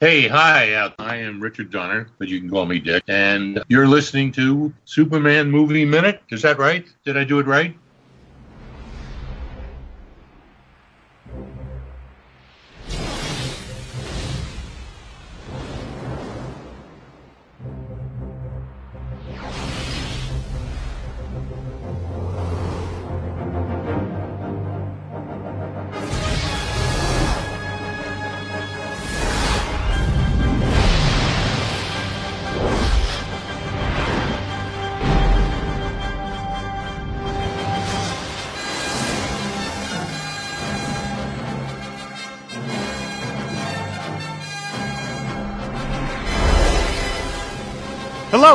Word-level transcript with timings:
Hey, 0.00 0.28
hi, 0.28 0.74
uh, 0.74 0.90
I 1.00 1.16
am 1.16 1.40
Richard 1.40 1.72
Donner, 1.72 2.08
but 2.18 2.28
you 2.28 2.38
can 2.38 2.48
call 2.48 2.66
me 2.66 2.78
Dick, 2.78 3.02
and 3.08 3.60
you're 3.66 3.88
listening 3.88 4.30
to 4.30 4.72
Superman 4.84 5.50
Movie 5.50 5.84
Minute. 5.84 6.22
Is 6.30 6.40
that 6.42 6.56
right? 6.56 6.86
Did 7.04 7.16
I 7.16 7.24
do 7.24 7.40
it 7.40 7.46
right? 7.46 7.76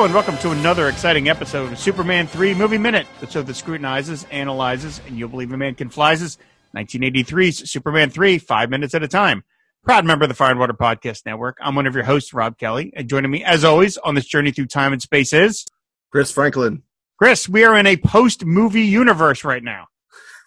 Hello, 0.04 0.18
and 0.18 0.28
welcome 0.28 0.38
to 0.40 0.52
another 0.52 0.90
exciting 0.90 1.30
episode 1.30 1.72
of 1.72 1.80
Superman 1.80 2.28
3 2.28 2.56
Movie 2.56 2.78
Minute, 2.78 3.08
the 3.22 3.28
show 3.30 3.42
that 3.42 3.54
scrutinizes, 3.54 4.26
analyzes, 4.32 5.00
and 5.08 5.18
you'll 5.18 5.30
believe 5.30 5.54
a 5.54 5.58
man 5.58 5.76
can 5.76 5.88
flies 5.88 6.38
1983's 6.76 7.72
Superman 7.72 8.10
3, 8.10 8.38
five 8.38 8.70
minutes 8.70 8.94
at 8.94 9.02
a 9.02 9.08
time. 9.08 9.46
Proud 9.82 10.04
member 10.04 10.26
of 10.26 10.30
the 10.30 10.36
Fire 10.36 10.52
and 10.52 10.60
Water 10.60 10.74
Podcast 10.74 11.26
Network. 11.26 11.56
I'm 11.62 11.76
one 11.76 11.88
of 11.88 11.96
your 11.96 12.04
hosts, 12.04 12.34
Rob 12.34 12.58
Kelly, 12.58 12.92
and 12.98 13.08
joining 13.08 13.32
me, 13.32 13.46
as 13.46 13.64
always, 13.64 13.96
on 13.96 14.14
this 14.14 14.26
journey 14.26 14.52
through 14.52 14.66
time 14.66 14.92
and 14.92 15.02
space 15.02 15.32
is 15.32 15.66
Chris 16.12 16.34
Franklin. 16.34 16.84
Chris, 17.18 17.48
we 17.48 17.64
are 17.64 17.78
in 17.78 17.88
a 17.88 17.96
post 17.96 18.44
movie 18.44 18.82
universe 18.82 19.46
right 19.46 19.64
now. 19.64 19.88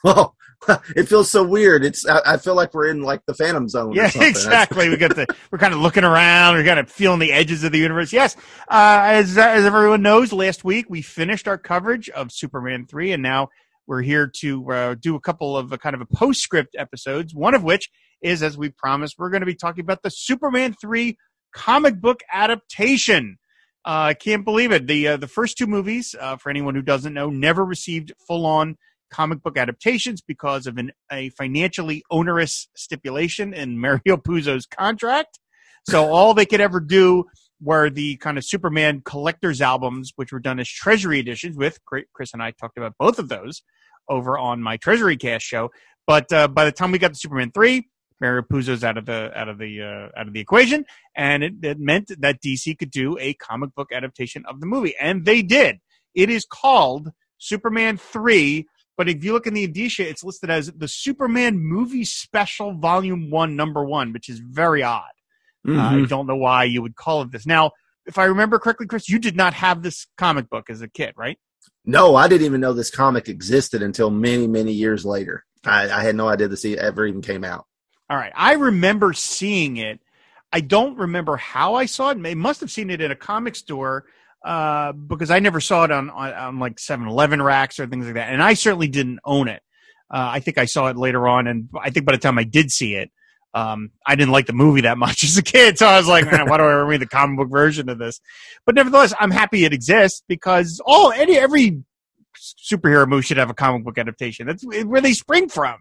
Well, 0.04 0.36
it 0.96 1.08
feels 1.08 1.30
so 1.30 1.44
weird. 1.44 1.84
It's 1.84 2.06
I, 2.06 2.20
I, 2.34 2.36
feel 2.36 2.54
like 2.54 2.74
we're 2.74 2.88
in 2.88 3.02
like 3.02 3.24
the 3.26 3.34
Phantom 3.34 3.68
Zone. 3.68 3.92
Yeah, 3.92 4.10
exactly. 4.14 4.88
we 4.88 4.96
got 4.96 5.14
the 5.14 5.26
we're 5.50 5.58
kind 5.58 5.74
of 5.74 5.80
looking 5.80 6.04
around. 6.04 6.54
We're 6.54 6.64
kind 6.64 6.78
of 6.78 6.90
feeling 6.90 7.18
the 7.18 7.32
edges 7.32 7.64
of 7.64 7.72
the 7.72 7.78
universe. 7.78 8.12
Yes, 8.12 8.36
uh, 8.68 9.00
as 9.04 9.36
as 9.38 9.64
everyone 9.64 10.02
knows, 10.02 10.32
last 10.32 10.64
week 10.64 10.86
we 10.88 11.02
finished 11.02 11.46
our 11.48 11.58
coverage 11.58 12.08
of 12.10 12.32
Superman 12.32 12.86
three, 12.86 13.12
and 13.12 13.22
now 13.22 13.48
we're 13.86 14.02
here 14.02 14.26
to 14.40 14.72
uh, 14.72 14.94
do 14.94 15.14
a 15.14 15.20
couple 15.20 15.56
of 15.56 15.72
uh, 15.72 15.76
kind 15.76 15.94
of 15.94 16.00
a 16.00 16.06
postscript 16.06 16.74
episodes. 16.76 17.34
One 17.34 17.54
of 17.54 17.62
which 17.62 17.90
is, 18.20 18.42
as 18.42 18.58
we 18.58 18.70
promised, 18.70 19.16
we're 19.18 19.30
going 19.30 19.42
to 19.42 19.46
be 19.46 19.54
talking 19.54 19.82
about 19.82 20.02
the 20.02 20.10
Superman 20.10 20.74
three 20.80 21.18
comic 21.52 22.00
book 22.00 22.20
adaptation. 22.32 23.38
Uh, 23.84 24.10
I 24.10 24.14
can't 24.14 24.44
believe 24.44 24.72
it. 24.72 24.86
The 24.86 25.08
uh, 25.08 25.16
the 25.16 25.28
first 25.28 25.56
two 25.56 25.66
movies, 25.66 26.14
uh, 26.18 26.36
for 26.36 26.50
anyone 26.50 26.74
who 26.74 26.82
doesn't 26.82 27.14
know, 27.14 27.30
never 27.30 27.64
received 27.64 28.12
full 28.26 28.44
on 28.44 28.76
comic 29.10 29.42
book 29.42 29.56
adaptations 29.56 30.20
because 30.20 30.66
of 30.66 30.78
an, 30.78 30.92
a 31.10 31.30
financially 31.30 32.02
onerous 32.10 32.68
stipulation 32.76 33.54
in 33.54 33.78
Mario 33.80 34.16
Puzo's 34.16 34.66
contract. 34.66 35.38
So 35.88 36.12
all 36.12 36.34
they 36.34 36.46
could 36.46 36.60
ever 36.60 36.80
do 36.80 37.24
were 37.60 37.90
the 37.90 38.16
kind 38.16 38.38
of 38.38 38.44
Superman 38.44 39.02
collector's 39.04 39.60
albums, 39.60 40.12
which 40.16 40.32
were 40.32 40.40
done 40.40 40.58
as 40.58 40.68
treasury 40.68 41.20
editions. 41.20 41.56
With 41.56 41.78
Chris 41.84 42.32
and 42.32 42.42
I 42.42 42.50
talked 42.50 42.76
about 42.76 42.94
both 42.98 43.18
of 43.18 43.28
those 43.28 43.62
over 44.08 44.36
on 44.36 44.62
my 44.62 44.76
Treasury 44.76 45.16
Cast 45.16 45.44
show. 45.44 45.70
But 46.06 46.32
uh, 46.32 46.48
by 46.48 46.64
the 46.64 46.72
time 46.72 46.92
we 46.92 46.98
got 46.98 47.14
to 47.14 47.18
Superman 47.18 47.50
three, 47.52 47.88
Mario 48.20 48.42
Puzo's 48.42 48.84
out 48.84 48.96
of 48.96 49.06
the 49.06 49.30
out 49.36 49.48
of 49.48 49.58
the 49.58 49.82
uh, 49.82 50.18
out 50.18 50.26
of 50.26 50.32
the 50.32 50.40
equation, 50.40 50.84
and 51.14 51.42
it, 51.42 51.54
it 51.62 51.78
meant 51.78 52.10
that 52.18 52.42
DC 52.42 52.78
could 52.78 52.90
do 52.90 53.16
a 53.18 53.34
comic 53.34 53.74
book 53.74 53.88
adaptation 53.92 54.44
of 54.48 54.60
the 54.60 54.66
movie, 54.66 54.94
and 55.00 55.24
they 55.24 55.42
did. 55.42 55.78
It 56.14 56.30
is 56.30 56.46
called 56.46 57.10
Superman 57.38 57.98
three 57.98 58.66
but 58.96 59.08
if 59.08 59.22
you 59.22 59.32
look 59.32 59.46
in 59.46 59.54
the 59.54 59.64
indicia, 59.64 60.08
it's 60.08 60.24
listed 60.24 60.50
as 60.50 60.72
the 60.72 60.88
Superman 60.88 61.58
movie 61.58 62.04
special, 62.04 62.72
volume 62.72 63.30
one, 63.30 63.56
number 63.56 63.84
one, 63.84 64.12
which 64.12 64.28
is 64.28 64.38
very 64.38 64.82
odd. 64.82 65.04
Mm-hmm. 65.66 65.78
Uh, 65.78 66.04
I 66.04 66.06
don't 66.06 66.26
know 66.26 66.36
why 66.36 66.64
you 66.64 66.82
would 66.82 66.96
call 66.96 67.22
it 67.22 67.30
this. 67.30 67.46
Now, 67.46 67.72
if 68.06 68.18
I 68.18 68.24
remember 68.24 68.58
correctly, 68.58 68.86
Chris, 68.86 69.08
you 69.08 69.18
did 69.18 69.36
not 69.36 69.52
have 69.54 69.82
this 69.82 70.06
comic 70.16 70.48
book 70.48 70.70
as 70.70 70.80
a 70.80 70.88
kid, 70.88 71.14
right? 71.16 71.38
No, 71.84 72.16
I 72.16 72.28
didn't 72.28 72.46
even 72.46 72.60
know 72.60 72.72
this 72.72 72.90
comic 72.90 73.28
existed 73.28 73.82
until 73.82 74.10
many, 74.10 74.46
many 74.46 74.72
years 74.72 75.04
later. 75.04 75.44
I, 75.64 75.90
I 75.90 76.02
had 76.02 76.14
no 76.16 76.28
idea 76.28 76.48
this 76.48 76.64
ever 76.64 77.06
even 77.06 77.22
came 77.22 77.44
out. 77.44 77.66
All 78.08 78.16
right. 78.16 78.32
I 78.34 78.54
remember 78.54 79.12
seeing 79.12 79.76
it. 79.76 80.00
I 80.52 80.60
don't 80.60 80.96
remember 80.96 81.36
how 81.36 81.74
I 81.74 81.86
saw 81.86 82.10
it. 82.10 82.18
I 82.24 82.34
must 82.34 82.60
have 82.60 82.70
seen 82.70 82.90
it 82.90 83.00
in 83.00 83.10
a 83.10 83.16
comic 83.16 83.56
store 83.56 84.04
uh, 84.46 84.92
because 84.92 85.32
I 85.32 85.40
never 85.40 85.60
saw 85.60 85.84
it 85.84 85.90
on, 85.90 86.08
on, 86.08 86.32
on 86.32 86.58
like 86.60 86.76
7-Eleven 86.76 87.42
racks 87.42 87.80
or 87.80 87.86
things 87.88 88.06
like 88.06 88.14
that, 88.14 88.32
and 88.32 88.40
I 88.40 88.54
certainly 88.54 88.86
didn't 88.86 89.18
own 89.24 89.48
it. 89.48 89.60
Uh, 90.08 90.28
I 90.34 90.38
think 90.38 90.56
I 90.56 90.66
saw 90.66 90.86
it 90.86 90.96
later 90.96 91.26
on, 91.26 91.48
and 91.48 91.68
I 91.78 91.90
think 91.90 92.06
by 92.06 92.12
the 92.12 92.18
time 92.18 92.38
I 92.38 92.44
did 92.44 92.70
see 92.70 92.94
it, 92.94 93.10
um, 93.54 93.90
I 94.06 94.14
didn't 94.14 94.30
like 94.30 94.46
the 94.46 94.52
movie 94.52 94.82
that 94.82 94.98
much 94.98 95.24
as 95.24 95.36
a 95.36 95.42
kid, 95.42 95.78
so 95.78 95.86
I 95.86 95.98
was 95.98 96.06
like, 96.06 96.30
why 96.30 96.58
do 96.58 96.62
I 96.62 96.82
read 96.82 97.00
the 97.00 97.08
comic 97.08 97.38
book 97.38 97.50
version 97.50 97.88
of 97.88 97.98
this? 97.98 98.20
But 98.64 98.76
nevertheless, 98.76 99.12
I'm 99.18 99.32
happy 99.32 99.64
it 99.64 99.72
exists 99.72 100.22
because 100.28 100.80
all 100.86 101.10
any 101.10 101.36
every 101.36 101.82
superhero 102.38 103.08
movie 103.08 103.22
should 103.22 103.38
have 103.38 103.50
a 103.50 103.54
comic 103.54 103.82
book 103.82 103.98
adaptation. 103.98 104.46
That's 104.46 104.64
where 104.64 105.00
they 105.00 105.12
spring 105.12 105.48
from. 105.48 105.78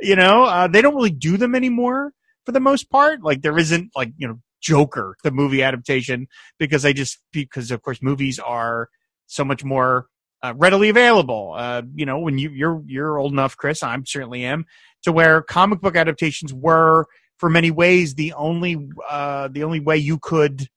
You 0.00 0.16
know, 0.16 0.44
uh, 0.44 0.66
they 0.66 0.82
don't 0.82 0.96
really 0.96 1.10
do 1.10 1.36
them 1.36 1.54
anymore 1.54 2.12
for 2.44 2.50
the 2.50 2.60
most 2.60 2.90
part. 2.90 3.22
Like 3.22 3.42
there 3.42 3.56
isn't 3.56 3.92
like 3.94 4.12
you 4.16 4.26
know 4.26 4.40
Joker, 4.60 5.16
the 5.22 5.30
movie 5.30 5.62
adaptation, 5.62 6.28
because 6.58 6.84
I 6.84 6.92
just 6.92 7.18
because 7.32 7.70
of 7.70 7.82
course 7.82 8.02
movies 8.02 8.38
are 8.38 8.88
so 9.26 9.44
much 9.44 9.64
more 9.64 10.06
uh, 10.42 10.54
readily 10.56 10.88
available. 10.88 11.54
Uh, 11.56 11.82
you 11.94 12.06
know, 12.06 12.18
when 12.18 12.38
you 12.38 12.50
you're 12.50 12.82
you're 12.86 13.18
old 13.18 13.32
enough, 13.32 13.56
Chris, 13.56 13.82
I'm 13.82 14.04
certainly 14.06 14.44
am, 14.44 14.66
to 15.02 15.12
where 15.12 15.42
comic 15.42 15.80
book 15.80 15.96
adaptations 15.96 16.52
were 16.52 17.06
for 17.38 17.48
many 17.50 17.70
ways 17.70 18.14
the 18.14 18.32
only 18.34 18.76
uh, 19.08 19.48
the 19.48 19.64
only 19.64 19.80
way 19.80 19.96
you 19.96 20.18
could 20.18 20.68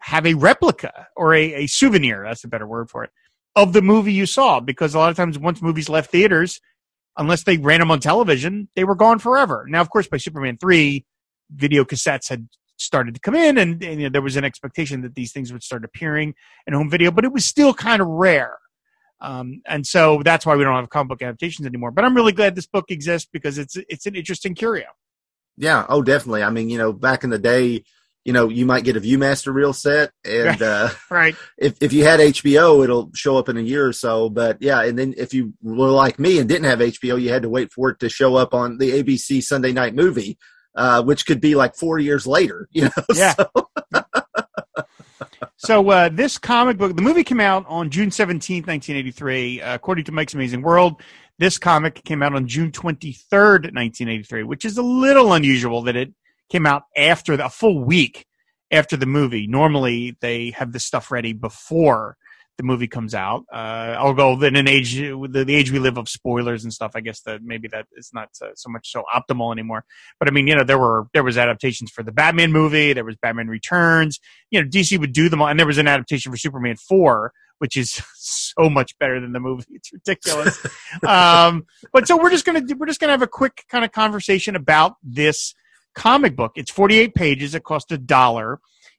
have 0.00 0.26
a 0.26 0.34
replica 0.34 1.06
or 1.16 1.34
a, 1.34 1.54
a 1.54 1.66
souvenir. 1.66 2.24
That's 2.24 2.44
a 2.44 2.48
better 2.48 2.66
word 2.66 2.90
for 2.90 3.04
it 3.04 3.10
of 3.56 3.72
the 3.72 3.82
movie 3.82 4.12
you 4.12 4.26
saw, 4.26 4.60
because 4.60 4.94
a 4.94 4.98
lot 4.98 5.10
of 5.10 5.16
times 5.16 5.38
once 5.38 5.60
movies 5.60 5.88
left 5.88 6.10
theaters, 6.12 6.60
unless 7.16 7.42
they 7.42 7.56
ran 7.56 7.80
them 7.80 7.90
on 7.90 7.98
television, 7.98 8.68
they 8.76 8.84
were 8.84 8.94
gone 8.94 9.18
forever. 9.18 9.66
Now, 9.68 9.80
of 9.80 9.90
course, 9.90 10.06
by 10.06 10.18
Superman 10.18 10.58
three, 10.58 11.04
video 11.50 11.84
cassettes 11.84 12.28
had 12.28 12.48
started 12.80 13.14
to 13.14 13.20
come 13.20 13.34
in, 13.34 13.58
and, 13.58 13.82
and 13.82 14.00
you 14.00 14.06
know, 14.06 14.12
there 14.12 14.22
was 14.22 14.36
an 14.36 14.44
expectation 14.44 15.02
that 15.02 15.14
these 15.14 15.32
things 15.32 15.52
would 15.52 15.62
start 15.62 15.84
appearing 15.84 16.34
in 16.66 16.74
home 16.74 16.90
video, 16.90 17.10
but 17.10 17.24
it 17.24 17.32
was 17.32 17.44
still 17.44 17.74
kind 17.74 18.00
of 18.00 18.08
rare. 18.08 18.56
Um, 19.20 19.62
and 19.66 19.86
so 19.86 20.22
that's 20.24 20.46
why 20.46 20.56
we 20.56 20.64
don't 20.64 20.74
have 20.74 20.90
comic 20.90 21.08
book 21.08 21.22
adaptations 21.22 21.66
anymore. 21.66 21.90
But 21.90 22.04
I'm 22.04 22.14
really 22.14 22.32
glad 22.32 22.54
this 22.54 22.66
book 22.66 22.86
exists 22.90 23.28
because 23.32 23.58
it's 23.58 23.76
it's 23.88 24.06
an 24.06 24.14
interesting 24.14 24.54
curio. 24.54 24.86
Yeah. 25.56 25.84
Oh, 25.88 26.02
definitely. 26.02 26.44
I 26.44 26.50
mean, 26.50 26.70
you 26.70 26.78
know, 26.78 26.92
back 26.92 27.24
in 27.24 27.30
the 27.30 27.38
day, 27.38 27.82
you 28.24 28.32
know, 28.32 28.48
you 28.48 28.64
might 28.64 28.84
get 28.84 28.96
a 28.96 29.00
ViewMaster 29.00 29.52
reel 29.52 29.72
set, 29.72 30.12
and 30.24 30.62
uh, 30.62 30.90
right. 31.10 31.34
If 31.56 31.82
if 31.82 31.92
you 31.92 32.04
had 32.04 32.20
HBO, 32.20 32.84
it'll 32.84 33.10
show 33.14 33.36
up 33.36 33.48
in 33.48 33.56
a 33.56 33.62
year 33.62 33.86
or 33.86 33.92
so. 33.92 34.30
But 34.30 34.58
yeah, 34.60 34.82
and 34.82 34.98
then 34.98 35.14
if 35.16 35.34
you 35.34 35.54
were 35.62 35.90
like 35.90 36.18
me 36.18 36.38
and 36.38 36.48
didn't 36.48 36.68
have 36.68 36.78
HBO, 36.78 37.20
you 37.20 37.30
had 37.30 37.42
to 37.42 37.48
wait 37.48 37.72
for 37.72 37.90
it 37.90 38.00
to 38.00 38.08
show 38.08 38.36
up 38.36 38.54
on 38.54 38.78
the 38.78 39.02
ABC 39.02 39.42
Sunday 39.42 39.72
Night 39.72 39.94
Movie 39.94 40.38
uh, 40.78 41.02
which 41.02 41.26
could 41.26 41.40
be 41.40 41.54
like 41.54 41.74
four 41.74 41.98
years 41.98 42.26
later. 42.26 42.68
You 42.78 42.84
know, 42.84 43.04
yeah. 43.12 43.34
So, 43.34 43.68
so 45.56 45.90
uh, 45.90 46.08
this 46.08 46.38
comic 46.38 46.78
book, 46.78 46.94
the 46.94 47.02
movie 47.02 47.24
came 47.24 47.40
out 47.40 47.66
on 47.66 47.90
June 47.90 48.10
seventeenth, 48.10 48.66
nineteen 48.66 48.96
eighty 48.96 49.10
three. 49.10 49.60
Uh, 49.60 49.74
according 49.74 50.04
to 50.04 50.12
Mike's 50.12 50.34
Amazing 50.34 50.62
World, 50.62 51.02
this 51.38 51.58
comic 51.58 52.04
came 52.04 52.22
out 52.22 52.34
on 52.34 52.46
June 52.46 52.70
twenty 52.70 53.12
third, 53.12 53.72
nineteen 53.74 54.08
eighty 54.08 54.22
three, 54.22 54.44
which 54.44 54.64
is 54.64 54.78
a 54.78 54.82
little 54.82 55.32
unusual 55.32 55.82
that 55.82 55.96
it 55.96 56.12
came 56.48 56.66
out 56.66 56.84
after 56.96 57.36
the, 57.36 57.46
a 57.46 57.50
full 57.50 57.84
week 57.84 58.26
after 58.70 58.96
the 58.96 59.06
movie. 59.06 59.48
Normally, 59.48 60.16
they 60.20 60.50
have 60.52 60.72
this 60.72 60.84
stuff 60.84 61.10
ready 61.10 61.32
before 61.32 62.16
the 62.58 62.64
movie 62.64 62.88
comes 62.88 63.14
out. 63.14 63.44
Uh, 63.50 63.94
although 63.98 64.38
in 64.42 64.56
an 64.56 64.68
age, 64.68 64.96
the, 64.96 65.44
the, 65.46 65.54
age 65.54 65.70
we 65.70 65.78
live 65.78 65.96
of 65.96 66.08
spoilers 66.08 66.64
and 66.64 66.72
stuff, 66.72 66.92
I 66.94 67.00
guess 67.00 67.20
that 67.20 67.40
maybe 67.42 67.68
that 67.68 67.86
is 67.96 68.10
not 68.12 68.30
so, 68.32 68.50
so, 68.56 68.68
much 68.68 68.90
so 68.90 69.04
optimal 69.14 69.52
anymore. 69.52 69.84
But 70.18 70.28
I 70.28 70.32
mean, 70.32 70.48
you 70.48 70.56
know, 70.56 70.64
there 70.64 70.78
were 70.78 71.06
there 71.14 71.22
was 71.22 71.38
adaptations 71.38 71.90
for 71.90 72.02
the 72.02 72.12
Batman 72.12 72.52
movie, 72.52 72.92
there 72.92 73.04
was 73.04 73.16
Batman 73.16 73.46
Returns. 73.46 74.18
You 74.50 74.60
know, 74.60 74.68
DC 74.68 74.98
would 74.98 75.12
do 75.12 75.28
them, 75.28 75.40
all, 75.40 75.48
and 75.48 75.58
there 75.58 75.66
was 75.66 75.78
an 75.78 75.86
adaptation 75.86 76.32
for 76.32 76.36
Superman 76.36 76.76
four, 76.76 77.32
which 77.58 77.76
is 77.76 78.02
so 78.16 78.68
much 78.68 78.98
better 78.98 79.20
than 79.20 79.32
the 79.32 79.40
movie. 79.40 79.64
It's 79.70 79.92
ridiculous. 79.92 80.66
um, 81.06 81.64
but 81.92 82.08
so 82.08 82.20
we're 82.20 82.30
just 82.30 82.44
gonna 82.44 82.62
we're 82.76 82.86
just 82.86 82.98
gonna 82.98 83.12
have 83.12 83.22
a 83.22 83.28
quick 83.28 83.64
kind 83.70 83.84
of 83.84 83.92
conversation 83.92 84.56
about 84.56 84.96
this 85.04 85.54
comic 85.94 86.34
book. 86.34 86.52
It's 86.56 86.72
forty 86.72 86.98
eight 86.98 87.14
pages. 87.14 87.54
It 87.54 87.62
cost 87.62 87.92
a 87.92 87.98
dollar 87.98 88.58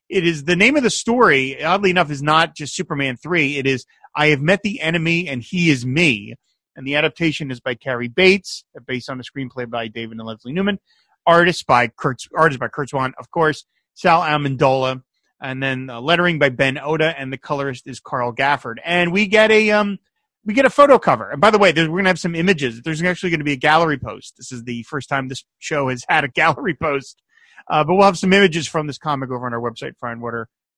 it 0.09 0.25
is 0.25 0.45
the 0.45 0.55
name 0.55 0.75
of 0.75 0.83
the 0.83 0.89
story 0.89 1.63
oddly 1.63 1.89
enough 1.89 2.11
is 2.11 2.21
not 2.21 2.55
just 2.55 2.75
superman 2.75 3.17
3 3.17 3.57
it 3.57 3.65
is 3.65 3.85
i 4.15 4.27
have 4.27 4.41
met 4.41 4.61
the 4.63 4.81
enemy 4.81 5.27
and 5.27 5.43
he 5.43 5.69
is 5.69 5.85
me 5.85 6.35
and 6.75 6.85
the 6.87 6.95
adaptation 6.95 7.51
is 7.51 7.59
by 7.59 7.73
cary 7.75 8.07
bates 8.07 8.63
based 8.85 9.09
on 9.09 9.19
a 9.19 9.23
screenplay 9.23 9.69
by 9.69 9.87
david 9.87 10.17
and 10.17 10.27
leslie 10.27 10.53
newman 10.53 10.79
artist 11.25 11.65
by 11.67 11.87
curt 11.87 12.21
artist 12.35 12.59
by 12.59 12.67
curt 12.67 12.89
swan 12.89 13.13
of 13.19 13.29
course 13.31 13.65
Sal 13.99 14.21
Amendola, 14.21 15.03
and 15.41 15.61
then 15.61 15.89
uh, 15.89 15.99
lettering 15.99 16.39
by 16.39 16.47
Ben 16.47 16.77
Oda, 16.77 17.19
and 17.19 17.33
the 17.33 17.37
colorist 17.37 17.85
is 17.85 17.99
Carl 17.99 18.33
Gafford. 18.33 18.77
And 18.85 19.11
we 19.11 19.27
get 19.27 19.51
a 19.51 19.71
um, 19.71 19.99
we 20.45 20.53
get 20.53 20.65
a 20.65 20.69
photo 20.69 20.97
cover. 20.97 21.29
And 21.29 21.41
by 21.41 21.51
the 21.51 21.57
way, 21.57 21.73
we're 21.73 21.87
going 21.87 22.05
to 22.05 22.09
have 22.09 22.19
some 22.19 22.33
images. 22.33 22.81
There's 22.81 23.03
actually 23.03 23.31
going 23.31 23.41
to 23.41 23.45
be 23.45 23.53
a 23.53 23.57
gallery 23.57 23.97
post. 23.97 24.35
This 24.37 24.53
is 24.53 24.63
the 24.63 24.83
first 24.83 25.09
time 25.09 25.27
this 25.27 25.43
show 25.59 25.89
has 25.89 26.05
had 26.07 26.23
a 26.23 26.27
gallery 26.41 26.75
post. 26.75 27.21
Uh, 27.69 27.83
but 27.83 27.95
we'll 27.95 28.05
have 28.05 28.17
some 28.17 28.33
images 28.33 28.67
from 28.67 28.87
this 28.87 28.97
comic 28.97 29.29
over 29.29 29.45
on 29.45 29.53
our 29.53 29.61
website, 29.61 29.93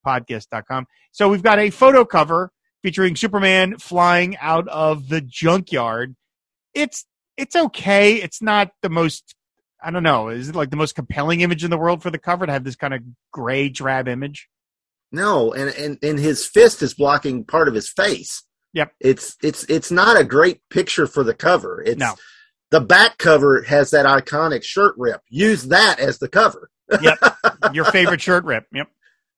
fireandwaterpodcast.com. 0.05 0.87
So 1.11 1.29
we've 1.29 1.43
got 1.43 1.59
a 1.59 1.69
photo 1.69 2.05
cover 2.05 2.51
featuring 2.83 3.15
Superman 3.15 3.77
flying 3.77 4.37
out 4.37 4.67
of 4.67 5.07
the 5.09 5.21
junkyard. 5.21 6.15
It's 6.73 7.05
it's 7.37 7.55
okay. 7.55 8.15
It's 8.15 8.41
not 8.41 8.71
the 8.81 8.89
most 8.89 9.35
I 9.83 9.89
don't 9.91 10.03
know. 10.03 10.29
Is 10.29 10.49
it 10.49 10.55
like 10.55 10.69
the 10.69 10.75
most 10.77 10.95
compelling 10.95 11.41
image 11.41 11.63
in 11.63 11.71
the 11.71 11.77
world 11.77 12.03
for 12.03 12.11
the 12.11 12.19
cover 12.19 12.45
to 12.45 12.51
have 12.51 12.63
this 12.63 12.75
kind 12.75 12.93
of 12.93 13.01
gray 13.31 13.69
drab 13.69 14.07
image? 14.07 14.47
No, 15.11 15.53
and 15.53 15.69
and 15.75 15.97
and 16.03 16.19
his 16.19 16.45
fist 16.45 16.81
is 16.81 16.93
blocking 16.93 17.43
part 17.43 17.67
of 17.67 17.73
his 17.73 17.89
face. 17.89 18.43
Yep. 18.73 18.93
It's 19.01 19.35
it's 19.43 19.63
it's 19.65 19.91
not 19.91 20.19
a 20.19 20.23
great 20.23 20.61
picture 20.69 21.07
for 21.07 21.23
the 21.23 21.33
cover. 21.33 21.81
It's 21.85 21.99
No. 21.99 22.13
the 22.69 22.79
back 22.79 23.17
cover 23.17 23.63
has 23.63 23.91
that 23.91 24.05
iconic 24.05 24.63
shirt 24.63 24.95
rip. 24.97 25.21
Use 25.29 25.63
that 25.63 25.99
as 25.99 26.19
the 26.19 26.29
cover. 26.29 26.69
Yep. 27.01 27.19
Your 27.73 27.85
favorite 27.85 28.21
shirt 28.21 28.43
rip. 28.45 28.65
Yep. 28.73 28.87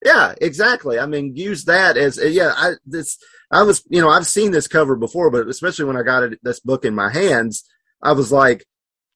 Yeah, 0.06 0.34
exactly. 0.42 1.00
I 1.00 1.06
mean, 1.06 1.36
use 1.36 1.66
that 1.66 1.96
as 1.98 2.20
yeah. 2.22 2.54
I 2.56 2.74
this 2.86 3.18
I 3.52 3.64
was 3.64 3.84
you 3.90 4.02
know 4.02 4.10
I've 4.10 4.26
seen 4.28 4.52
this 4.52 4.68
cover 4.68 4.96
before, 4.96 5.32
but 5.32 5.48
especially 5.48 5.86
when 5.86 5.98
I 5.98 6.04
got 6.04 6.24
it, 6.24 6.40
this 6.44 6.60
book 6.60 6.84
in 6.86 6.94
my 6.96 7.12
hands, 7.12 7.64
I 8.02 8.12
was 8.14 8.32
like, 8.32 8.66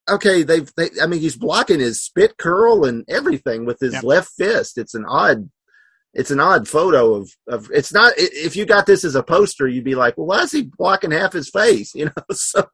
okay, 0.09 0.43
they've. 0.43 0.71
They, 0.77 0.89
I 1.01 1.07
mean, 1.07 1.19
he's 1.19 1.35
blocking 1.35 1.79
his 1.79 2.01
spit 2.01 2.37
curl 2.37 2.85
and 2.85 3.03
everything 3.09 3.65
with 3.65 3.79
his 3.79 3.93
Yep. 3.93 4.03
left 4.03 4.29
fist. 4.37 4.77
It's 4.77 4.93
an 4.93 5.05
odd. 5.07 5.49
It's 6.13 6.31
an 6.31 6.39
odd 6.39 6.67
photo 6.67 7.15
of 7.15 7.29
of. 7.47 7.69
It's 7.73 7.93
not. 7.93 8.13
If 8.17 8.55
you 8.55 8.65
got 8.65 8.85
this 8.85 9.03
as 9.03 9.15
a 9.15 9.23
poster, 9.23 9.67
you'd 9.67 9.83
be 9.83 9.95
like, 9.95 10.17
well, 10.17 10.27
why 10.27 10.41
is 10.43 10.51
he 10.51 10.63
blocking 10.77 11.11
half 11.11 11.33
his 11.33 11.49
face? 11.49 11.93
You 11.95 12.05
know. 12.05 12.11
So 12.31 12.65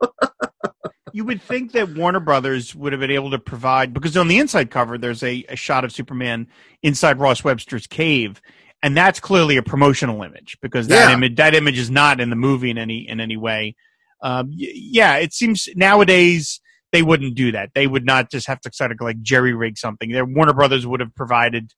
You 1.13 1.23
would 1.25 1.41
think 1.43 1.71
that 1.73 1.95
Warner 1.95 2.19
Brothers 2.19 2.73
would 2.75 2.91
have 2.91 2.99
been 2.99 3.11
able 3.11 3.31
to 3.31 3.39
provide 3.39 3.93
because 3.93 4.17
on 4.17 4.27
the 4.27 4.39
inside 4.39 4.71
cover 4.71 4.97
there's 4.97 5.21
a, 5.23 5.45
a 5.47 5.55
shot 5.55 5.85
of 5.85 5.91
Superman 5.91 6.47
inside 6.81 7.19
Ross 7.19 7.43
Webster's 7.43 7.85
cave, 7.87 8.41
and 8.81 8.97
that's 8.97 9.19
clearly 9.19 9.55
a 9.57 9.63
promotional 9.63 10.23
image 10.23 10.57
because 10.61 10.87
that 10.87 11.09
Yeah. 11.09 11.13
image 11.13 11.35
that 11.35 11.53
image 11.53 11.77
is 11.77 11.91
not 11.91 12.19
in 12.19 12.29
the 12.31 12.35
movie 12.35 12.71
in 12.71 12.77
any 12.79 13.07
in 13.07 13.19
any 13.19 13.37
way. 13.37 13.75
Um, 14.23 14.49
yeah, 14.51 15.17
it 15.17 15.33
seems 15.33 15.69
nowadays 15.75 16.59
they 16.91 17.03
wouldn't 17.03 17.35
do 17.35 17.51
that. 17.51 17.69
They 17.75 17.87
would 17.87 18.05
not 18.05 18.31
just 18.31 18.47
have 18.47 18.59
to 18.61 18.71
sort 18.73 18.91
of 18.91 18.97
like 18.99 19.21
jerry 19.21 19.53
rig 19.53 19.77
something. 19.77 20.11
Their 20.11 20.25
Warner 20.25 20.53
Brothers 20.53 20.87
would 20.87 20.99
have 20.99 21.13
provided 21.13 21.73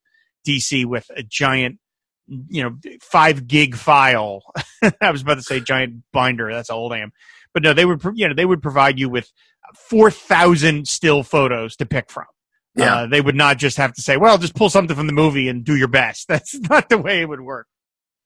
DC 0.48 0.86
with 0.86 1.10
a 1.14 1.22
giant, 1.22 1.78
you 2.26 2.62
know, 2.62 2.76
five 3.02 3.46
gig 3.46 3.76
file. 3.76 4.42
I 5.00 5.10
was 5.10 5.22
about 5.22 5.34
to 5.36 5.42
say 5.42 5.60
giant 5.60 6.04
binder. 6.12 6.50
That's 6.52 6.70
how 6.70 6.76
old 6.76 6.92
I 6.92 6.98
am. 7.00 7.12
But 7.56 7.62
no, 7.62 7.72
they 7.72 7.86
would, 7.86 8.02
you 8.12 8.28
know, 8.28 8.34
they 8.34 8.44
would 8.44 8.60
provide 8.60 8.98
you 8.98 9.08
with 9.08 9.32
four 9.88 10.10
thousand 10.10 10.86
still 10.86 11.22
photos 11.22 11.74
to 11.76 11.86
pick 11.86 12.10
from. 12.10 12.26
Yeah. 12.74 12.94
Uh, 12.96 13.06
they 13.06 13.22
would 13.22 13.34
not 13.34 13.56
just 13.56 13.78
have 13.78 13.94
to 13.94 14.02
say, 14.02 14.18
"Well, 14.18 14.36
just 14.36 14.54
pull 14.54 14.68
something 14.68 14.94
from 14.94 15.06
the 15.06 15.14
movie 15.14 15.48
and 15.48 15.64
do 15.64 15.74
your 15.74 15.88
best." 15.88 16.28
That's 16.28 16.52
not 16.68 16.90
the 16.90 16.98
way 16.98 17.22
it 17.22 17.28
would 17.30 17.40
work. 17.40 17.66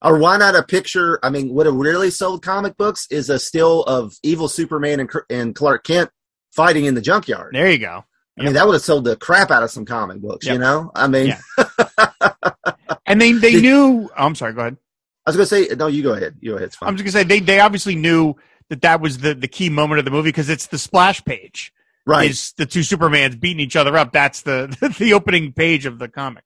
or 0.02 0.18
why 0.18 0.36
not 0.36 0.56
a 0.56 0.64
picture? 0.64 1.20
I 1.22 1.30
mean, 1.30 1.54
what 1.54 1.66
have 1.66 1.76
really 1.76 2.10
sold 2.10 2.42
comic 2.42 2.76
books 2.76 3.06
is 3.08 3.30
a 3.30 3.38
still 3.38 3.84
of 3.84 4.14
evil 4.24 4.48
Superman 4.48 4.98
and 4.98 5.10
and 5.30 5.54
Clark 5.54 5.84
Kent 5.84 6.10
fighting 6.50 6.86
in 6.86 6.94
the 6.96 7.00
junkyard. 7.00 7.54
There 7.54 7.70
you 7.70 7.78
go. 7.78 8.04
I 8.36 8.42
mean, 8.42 8.54
that 8.54 8.66
would 8.66 8.72
have 8.72 8.82
sold 8.82 9.04
the 9.04 9.14
crap 9.14 9.52
out 9.52 9.62
of 9.62 9.70
some 9.70 9.84
comic 9.84 10.20
books. 10.20 10.44
Yep. 10.44 10.54
You 10.54 10.58
know. 10.58 10.90
I 10.92 11.06
mean, 11.06 11.36
Yeah. 11.58 12.18
And 13.06 13.20
they 13.20 13.30
they 13.32 13.52
Did- 13.52 13.62
knew. 13.62 14.08
Oh, 14.16 14.24
I'm 14.26 14.34
sorry. 14.34 14.54
Go 14.54 14.60
ahead. 14.62 14.76
I 15.24 15.30
was 15.30 15.36
gonna 15.36 15.46
say 15.46 15.68
no. 15.76 15.86
You 15.86 16.02
go 16.02 16.14
ahead. 16.14 16.36
You 16.40 16.50
go 16.50 16.56
ahead. 16.56 16.66
It's 16.66 16.76
fine. 16.76 16.88
I'm 16.88 16.96
just 16.96 17.04
gonna 17.04 17.12
say 17.24 17.28
they 17.28 17.40
they 17.40 17.60
obviously 17.60 17.94
knew 17.94 18.34
that 18.70 18.80
that 18.82 19.00
was 19.00 19.18
the 19.18 19.34
the 19.34 19.48
key 19.48 19.68
moment 19.68 19.98
of 19.98 20.04
the 20.06 20.10
movie 20.10 20.28
because 20.30 20.48
it's 20.48 20.66
the 20.68 20.78
splash 20.78 21.22
page. 21.24 21.72
right. 22.06 22.30
Is 22.30 22.52
the 22.56 22.64
two 22.66 22.80
Supermans 22.80 23.38
beating 23.38 23.60
each 23.60 23.76
other 23.76 23.96
up? 23.96 24.12
That's 24.12 24.42
the 24.42 24.74
the 24.98 25.12
opening 25.12 25.52
page 25.52 25.84
of 25.86 25.98
the 25.98 26.08
comic. 26.08 26.44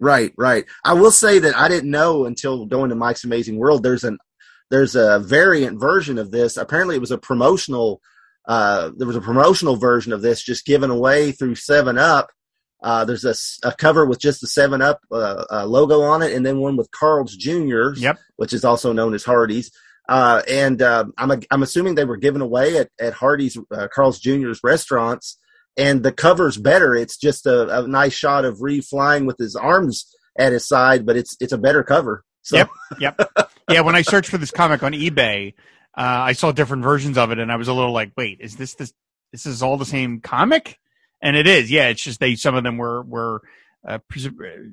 Right, 0.00 0.32
right. 0.36 0.64
I 0.84 0.92
will 0.92 1.10
say 1.10 1.38
that 1.38 1.56
I 1.56 1.68
didn't 1.68 1.90
know 1.90 2.26
until 2.26 2.66
going 2.66 2.90
to 2.90 2.96
Mike's 2.96 3.24
Amazing 3.24 3.56
World. 3.58 3.82
There's 3.82 4.04
an 4.04 4.18
there's 4.70 4.96
a 4.96 5.18
variant 5.20 5.78
version 5.80 6.18
of 6.18 6.30
this. 6.30 6.56
Apparently, 6.56 6.96
it 6.96 7.00
was 7.00 7.10
a 7.12 7.18
promotional. 7.18 8.00
Uh, 8.48 8.90
there 8.96 9.06
was 9.06 9.16
a 9.16 9.20
promotional 9.20 9.76
version 9.76 10.12
of 10.12 10.22
this 10.22 10.42
just 10.42 10.64
given 10.66 10.90
away 10.90 11.32
through 11.32 11.54
Seven 11.54 11.98
Up. 11.98 12.30
Uh, 12.82 13.04
there's 13.04 13.24
a 13.64 13.72
cover 13.72 14.04
with 14.04 14.20
just 14.20 14.40
the 14.40 14.46
Seven 14.46 14.82
Up 14.82 15.00
uh, 15.10 15.44
uh, 15.50 15.64
logo 15.66 16.02
on 16.02 16.20
it, 16.22 16.32
and 16.34 16.44
then 16.44 16.58
one 16.58 16.76
with 16.76 16.90
Carl's 16.90 17.34
Jr.'s, 17.34 18.00
Yep. 18.00 18.18
which 18.36 18.52
is 18.52 18.64
also 18.64 18.92
known 18.92 19.14
as 19.14 19.24
Hardee's. 19.24 19.70
Uh, 20.08 20.42
and 20.48 20.80
uh, 20.82 21.04
I'm 21.18 21.30
a, 21.30 21.40
I'm 21.50 21.62
assuming 21.62 21.94
they 21.94 22.04
were 22.04 22.16
given 22.16 22.40
away 22.40 22.78
at 22.78 22.90
at 23.00 23.14
Hardee's, 23.14 23.58
uh, 23.70 23.88
Carl's 23.92 24.20
Jr.'s 24.20 24.60
restaurants. 24.62 25.38
And 25.78 26.02
the 26.02 26.12
cover's 26.12 26.56
better. 26.56 26.94
It's 26.94 27.18
just 27.18 27.44
a, 27.44 27.80
a 27.80 27.86
nice 27.86 28.14
shot 28.14 28.46
of 28.46 28.62
Reeve 28.62 28.86
flying 28.86 29.26
with 29.26 29.36
his 29.36 29.54
arms 29.54 30.06
at 30.38 30.52
his 30.52 30.66
side, 30.66 31.04
but 31.04 31.16
it's 31.16 31.36
it's 31.40 31.52
a 31.52 31.58
better 31.58 31.82
cover. 31.82 32.24
So 32.42 32.56
Yep. 32.56 32.68
Yep. 33.00 33.20
yeah. 33.70 33.80
When 33.82 33.94
I 33.94 34.02
searched 34.02 34.30
for 34.30 34.38
this 34.38 34.50
comic 34.50 34.82
on 34.82 34.92
eBay, 34.92 35.52
uh, 35.96 36.00
I 36.00 36.32
saw 36.32 36.52
different 36.52 36.82
versions 36.82 37.18
of 37.18 37.30
it, 37.30 37.38
and 37.38 37.52
I 37.52 37.56
was 37.56 37.68
a 37.68 37.74
little 37.74 37.92
like, 37.92 38.12
"Wait, 38.16 38.38
is 38.40 38.56
this 38.56 38.74
this 38.74 38.92
this 39.32 39.44
is 39.44 39.62
all 39.62 39.76
the 39.76 39.84
same 39.84 40.20
comic?" 40.20 40.78
And 41.20 41.36
it 41.36 41.46
is. 41.46 41.70
Yeah. 41.70 41.88
It's 41.88 42.02
just 42.02 42.20
they 42.20 42.36
some 42.36 42.54
of 42.54 42.62
them 42.64 42.78
were 42.78 43.02
were 43.02 43.42
uh, 43.86 43.98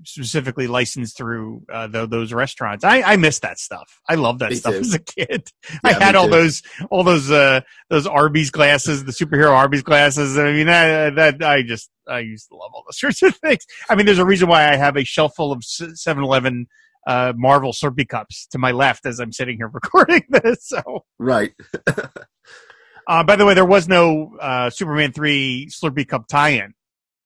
specifically 0.03 0.67
licensed 0.67 1.15
through 1.17 1.63
uh, 1.71 1.87
tho- 1.87 2.05
those 2.05 2.33
restaurants. 2.33 2.83
I 2.83 3.01
I 3.01 3.15
miss 3.17 3.39
that 3.39 3.59
stuff. 3.59 3.99
I 4.09 4.15
love 4.15 4.39
that 4.39 4.49
Me 4.51 4.55
stuff 4.55 4.73
too. 4.73 4.79
as 4.79 4.93
a 4.93 4.99
kid. 4.99 5.47
I 5.83 5.91
Yeah, 5.91 5.99
me 5.99 6.03
had 6.05 6.15
all 6.15 6.25
too. 6.25 6.31
those 6.31 6.61
all 6.89 7.03
those 7.03 7.29
uh 7.31 7.61
those 7.89 8.07
Arby's 8.07 8.49
glasses, 8.51 9.05
the 9.05 9.11
superhero 9.11 9.51
Arby's 9.51 9.83
glasses. 9.83 10.37
I 10.37 10.51
mean, 10.53 10.67
that, 10.67 11.15
that 11.15 11.43
I 11.43 11.61
just 11.63 11.89
I 12.07 12.19
used 12.19 12.49
to 12.49 12.55
love 12.55 12.71
all 12.73 12.83
those 12.87 12.99
sorts 12.99 13.21
of 13.21 13.35
things. 13.37 13.65
I 13.89 13.95
mean, 13.95 14.05
there's 14.05 14.19
a 14.19 14.25
reason 14.25 14.47
why 14.49 14.69
I 14.71 14.75
have 14.75 14.97
a 14.97 15.03
shelf 15.03 15.33
full 15.35 15.51
of 15.51 15.59
7-Eleven 15.61 16.67
uh, 17.05 17.33
Marvel 17.35 17.71
Slurpee 17.73 18.07
cups 18.07 18.47
to 18.47 18.57
my 18.57 18.71
left 18.71 19.05
as 19.05 19.19
I'm 19.19 19.31
sitting 19.31 19.57
here 19.57 19.67
recording 19.73 20.23
this. 20.29 20.67
So, 20.67 21.05
right. 21.19 21.51
uh, 23.07 23.23
by 23.23 23.35
the 23.35 23.45
way, 23.45 23.53
there 23.53 23.65
was 23.65 23.87
no 23.87 24.35
uh, 24.39 24.69
Superman 24.69 25.11
three 25.11 25.67
Slurpee 25.69 26.07
cup 26.07 26.27
tie-in. 26.27 26.73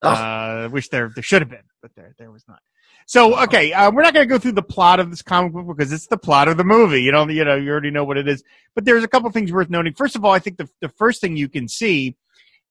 Oh. 0.03 0.09
Uh, 0.09 0.69
which 0.69 0.89
there 0.89 1.11
there 1.13 1.23
should 1.23 1.41
have 1.41 1.49
been, 1.49 1.63
but 1.81 1.91
there 1.95 2.13
there 2.19 2.31
was 2.31 2.43
not. 2.47 2.59
So 3.07 3.41
okay, 3.43 3.73
uh, 3.73 3.89
we're 3.89 4.03
not 4.03 4.13
going 4.13 4.27
to 4.27 4.29
go 4.29 4.37
through 4.37 4.51
the 4.51 4.61
plot 4.61 4.99
of 4.99 5.09
this 5.09 5.21
comic 5.21 5.53
book 5.53 5.65
because 5.75 5.91
it's 5.91 6.07
the 6.07 6.17
plot 6.17 6.47
of 6.47 6.57
the 6.57 6.63
movie. 6.63 7.01
You 7.01 7.11
know, 7.11 7.27
you 7.27 7.43
know, 7.43 7.55
you 7.55 7.71
already 7.71 7.89
know 7.89 8.03
what 8.03 8.17
it 8.17 8.27
is. 8.27 8.43
But 8.75 8.85
there's 8.85 9.03
a 9.03 9.07
couple 9.07 9.31
things 9.31 9.51
worth 9.51 9.69
noting. 9.69 9.93
First 9.93 10.15
of 10.15 10.23
all, 10.25 10.31
I 10.31 10.39
think 10.39 10.57
the 10.57 10.69
the 10.81 10.89
first 10.89 11.21
thing 11.21 11.37
you 11.37 11.49
can 11.49 11.67
see 11.67 12.15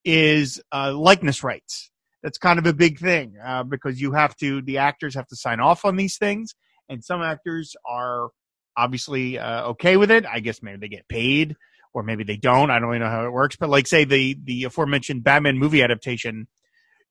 is 0.05 0.61
uh, 0.73 0.93
likeness 0.95 1.43
rights. 1.43 1.91
That's 2.23 2.39
kind 2.39 2.59
of 2.59 2.67
a 2.67 2.73
big 2.73 2.99
thing 2.99 3.37
uh, 3.45 3.63
because 3.65 4.01
you 4.01 4.13
have 4.13 4.37
to 4.37 4.63
the 4.63 4.79
actors 4.79 5.15
have 5.15 5.27
to 5.29 5.37
sign 5.37 5.59
off 5.59 5.85
on 5.85 5.97
these 5.97 6.17
things, 6.19 6.55
and 6.89 7.03
some 7.03 7.23
actors 7.23 7.75
are 7.89 8.29
obviously 8.77 9.39
uh, 9.39 9.69
okay 9.69 9.97
with 9.97 10.11
it. 10.11 10.27
I 10.27 10.41
guess 10.41 10.63
maybe 10.63 10.79
they 10.79 10.89
get 10.89 11.09
paid, 11.09 11.57
or 11.93 12.03
maybe 12.03 12.25
they 12.25 12.37
don't. 12.37 12.71
I 12.71 12.79
don't 12.79 12.89
really 12.89 13.01
know 13.01 13.11
how 13.11 13.27
it 13.27 13.33
works. 13.33 13.57
But 13.57 13.71
like 13.71 13.87
say 13.87 14.05
the 14.05 14.39
the 14.45 14.65
aforementioned 14.65 15.25
Batman 15.25 15.59
movie 15.59 15.83
adaptation, 15.83 16.47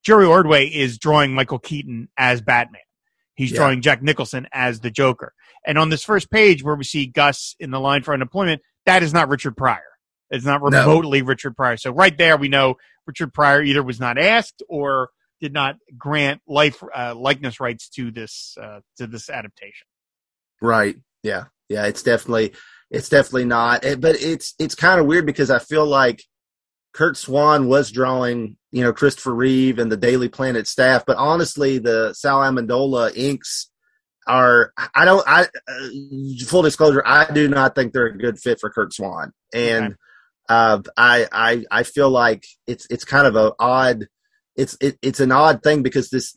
Jerry 0.06 0.26
Ordway 0.26 0.68
is 0.68 0.98
drawing 1.00 1.34
Michael 1.34 1.60
Keaton 1.60 2.10
as 2.16 2.42
Batman. 2.42 2.82
He's 3.34 3.52
Yeah. 3.52 3.58
drawing 3.58 3.82
Jack 3.82 4.02
Nicholson 4.02 4.48
as 4.54 4.80
the 4.80 4.92
Joker. 4.92 5.34
And 5.66 5.78
on 5.78 5.90
this 5.90 6.04
first 6.04 6.30
page 6.30 6.64
where 6.64 6.76
we 6.76 6.84
see 6.84 7.08
Gus 7.08 7.56
in 7.60 7.72
the 7.72 7.80
line 7.80 8.04
for 8.04 8.14
unemployment, 8.14 8.62
that 8.86 9.02
is 9.04 9.14
not 9.14 9.28
Richard 9.30 9.58
Pryor. 9.58 9.82
It's 10.30 10.46
not 10.46 10.62
No. 10.62 10.68
remotely 10.80 11.22
Richard 11.24 11.56
Pryor. 11.58 11.78
So 11.78 11.92
right 11.92 12.16
there, 12.18 12.38
we 12.38 12.48
know 12.50 12.76
Richard 13.08 13.34
Pryor 13.34 13.62
either 13.64 13.84
was 13.84 14.00
not 14.00 14.18
asked 14.18 14.62
or 14.70 15.10
did 15.42 15.54
not 15.54 15.78
grant 15.98 16.42
life 16.48 16.82
uh, 16.96 17.14
likeness 17.16 17.60
rights 17.60 17.90
to 17.90 18.12
this 18.12 18.58
uh, 18.62 18.80
to 18.98 19.08
this 19.08 19.30
adaptation. 19.30 19.88
Right. 20.62 20.96
Yeah. 21.24 21.46
Yeah. 21.68 21.86
It's 21.86 22.04
definitely 22.04 22.54
it's 22.92 23.10
definitely 23.10 23.46
not. 23.46 23.82
But 24.00 24.16
it's 24.22 24.54
it's 24.60 24.76
kind 24.76 25.00
of 25.00 25.08
weird 25.08 25.26
because 25.26 25.50
I 25.52 25.60
feel 25.60 25.86
like 25.86 26.24
Curt 26.96 27.18
Swan 27.18 27.68
was 27.68 27.92
drawing, 27.92 28.56
you 28.72 28.82
know, 28.82 28.94
Christopher 28.94 29.36
Reeve 29.36 29.80
and 29.80 29.92
the 29.92 29.98
Daily 29.98 30.30
Planet 30.30 30.66
staff, 30.66 31.06
but 31.06 31.18
honestly, 31.18 31.78
the 31.78 32.14
Sal 32.14 32.40
Amendola 32.40 33.14
inks 33.16 33.70
are 34.28 34.72
I 34.96 35.04
don't 35.06 35.24
I 35.28 35.42
uh, 35.44 36.46
full 36.48 36.62
disclosure 36.64 37.04
I 37.06 37.32
do 37.32 37.48
not 37.50 37.76
think 37.76 37.92
they're 37.92 38.08
a 38.08 38.18
good 38.18 38.40
fit 38.40 38.60
for 38.60 38.70
Curt 38.72 38.94
Swan 38.94 39.34
and 39.54 39.86
Okay. 39.86 39.96
uh, 40.50 40.80
I 40.98 41.28
I 41.32 41.64
I 41.70 41.84
feel 41.84 42.10
like 42.10 42.46
it's 42.66 42.88
it's 42.90 43.04
kind 43.04 43.28
of 43.28 43.36
a 43.36 43.52
odd 43.60 44.08
it's 44.56 44.78
it, 44.82 44.98
it's 45.04 45.20
an 45.20 45.32
odd 45.32 45.62
thing 45.64 45.84
because 45.84 46.10
this 46.10 46.36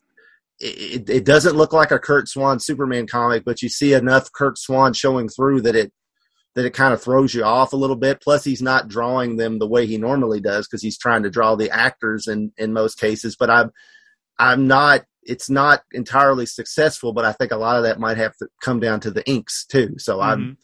it, 0.61 1.09
it 1.09 1.25
doesn't 1.25 1.57
look 1.57 1.73
like 1.73 1.93
a 1.93 2.01
Curt 2.01 2.29
Swan 2.29 2.59
Superman 2.59 3.07
comic, 3.07 3.45
but 3.45 3.63
you 3.63 3.69
see 3.69 3.93
enough 3.95 4.33
Curt 4.33 4.59
Swan 4.59 4.93
showing 4.93 5.29
through 5.29 5.63
that 5.63 5.77
it 5.77 5.93
that 6.59 6.67
it 6.67 6.75
kind 6.75 6.93
of 6.93 7.01
throws 7.01 7.33
you 7.33 7.45
off 7.45 7.73
a 7.73 7.77
little 7.77 7.95
bit. 7.95 8.21
Plus, 8.21 8.43
he's 8.43 8.61
not 8.61 8.89
drawing 8.89 9.37
them 9.37 9.61
the 9.61 9.67
way 9.69 9.87
he 9.87 9.97
normally 9.97 10.41
does 10.41 10.67
because 10.67 10.83
he's 10.83 10.99
trying 10.99 11.23
to 11.23 11.31
draw 11.31 11.55
the 11.55 11.71
actors 11.71 12.27
in 12.27 12.53
in 12.59 12.73
most 12.73 12.99
cases. 12.99 13.37
But 13.37 13.49
I'm 13.49 13.71
I'm 14.41 14.67
not 14.67 15.05
it's 15.23 15.49
not 15.49 15.83
entirely 15.93 16.47
successful, 16.47 17.13
but 17.13 17.25
I 17.25 17.31
think 17.33 17.53
a 17.53 17.57
lot 17.57 17.77
of 17.77 17.85
that 17.85 18.01
might 18.01 18.17
have 18.17 18.37
to 18.39 18.49
come 18.61 18.81
down 18.81 18.99
to 19.01 19.13
the 19.13 19.25
inks 19.31 19.65
too. 19.67 19.95
So 19.99 20.21
I'm 20.21 20.41
Mhm. 20.41 20.57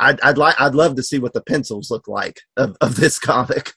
I'd, 0.00 0.20
I'd 0.20 0.36
like 0.36 0.60
I'd 0.60 0.74
love 0.74 0.96
to 0.96 1.02
see 1.04 1.20
what 1.20 1.32
the 1.32 1.40
pencils 1.40 1.90
look 1.92 2.08
like 2.08 2.40
of, 2.56 2.76
of 2.80 2.96
this 2.96 3.18
comic. 3.30 3.72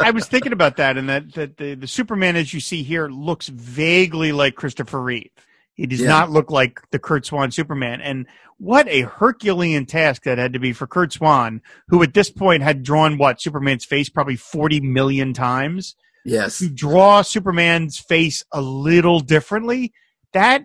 I 0.00 0.10
was 0.10 0.26
thinking 0.26 0.52
about 0.52 0.78
that, 0.78 0.96
and 0.96 1.06
that 1.10 1.34
that 1.34 1.58
the, 1.58 1.74
the 1.74 1.86
Superman 1.86 2.34
as 2.36 2.54
you 2.54 2.60
see 2.60 2.82
here 2.82 3.08
looks 3.08 3.48
vaguely 3.48 4.32
like 4.32 4.54
Christopher 4.54 5.02
Reeve. 5.02 5.30
He 5.74 5.86
does 5.86 6.00
Yeah. 6.00 6.08
not 6.08 6.30
look 6.30 6.50
like 6.50 6.80
the 6.90 6.98
Curt 6.98 7.26
Swan 7.26 7.50
Superman. 7.50 8.00
And 8.00 8.26
what 8.58 8.86
a 8.88 9.02
Herculean 9.02 9.86
task 9.86 10.22
that 10.22 10.38
had 10.38 10.52
to 10.52 10.58
be 10.60 10.72
for 10.72 10.86
Curt 10.86 11.12
Swan, 11.12 11.60
who 11.88 12.02
at 12.02 12.14
this 12.14 12.30
point 12.30 12.62
had 12.62 12.82
drawn 12.82 13.18
what 13.18 13.40
Superman's 13.40 13.84
face 13.84 14.08
probably 14.08 14.36
forty 14.36 14.80
million 14.80 15.32
times. 15.32 15.96
Yes, 16.24 16.58
To 16.60 16.70
draw 16.70 17.20
Superman's 17.22 17.98
face 17.98 18.42
a 18.52 18.62
little 18.62 19.20
differently, 19.20 19.92
that 20.32 20.64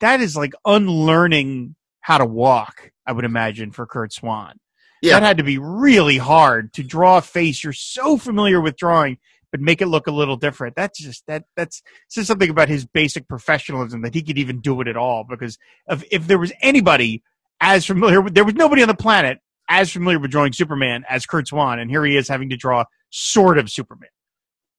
that 0.00 0.20
is 0.20 0.36
like 0.36 0.52
unlearning 0.64 1.74
how 2.00 2.18
to 2.18 2.24
walk. 2.24 2.90
I 3.06 3.12
would 3.12 3.24
imagine 3.24 3.72
for 3.72 3.86
Curt 3.86 4.12
Swan 4.12 4.60
Yeah. 5.02 5.14
that 5.18 5.26
had 5.26 5.36
to 5.38 5.42
be 5.42 5.58
really 5.58 6.18
hard 6.18 6.72
to 6.74 6.82
draw 6.84 7.18
a 7.18 7.22
face 7.22 7.64
you're 7.64 7.72
so 7.72 8.16
familiar 8.18 8.60
with 8.60 8.76
drawing 8.76 9.18
but 9.50 9.60
make 9.60 9.80
it 9.80 9.86
look 9.86 10.06
a 10.06 10.12
little 10.12 10.36
different 10.36 10.74
that's 10.76 10.98
just 10.98 11.26
that 11.26 11.44
that's 11.56 11.82
says 12.08 12.26
something 12.26 12.50
about 12.50 12.68
his 12.68 12.84
basic 12.86 13.28
professionalism 13.28 14.02
that 14.02 14.14
he 14.14 14.22
could 14.22 14.38
even 14.38 14.60
do 14.60 14.80
it 14.80 14.88
at 14.88 14.96
all 14.96 15.24
because 15.28 15.58
of, 15.86 16.04
if 16.10 16.26
there 16.26 16.38
was 16.38 16.52
anybody 16.62 17.22
as 17.60 17.84
familiar 17.86 18.20
with 18.20 18.34
there 18.34 18.44
was 18.44 18.54
nobody 18.54 18.82
on 18.82 18.88
the 18.88 18.94
planet 18.94 19.38
as 19.68 19.90
familiar 19.90 20.18
with 20.18 20.30
drawing 20.30 20.52
superman 20.52 21.04
as 21.08 21.26
curt 21.26 21.48
swan 21.48 21.78
and 21.78 21.90
here 21.90 22.04
he 22.04 22.16
is 22.16 22.28
having 22.28 22.50
to 22.50 22.56
draw 22.56 22.84
sort 23.10 23.58
of 23.58 23.70
superman 23.70 24.08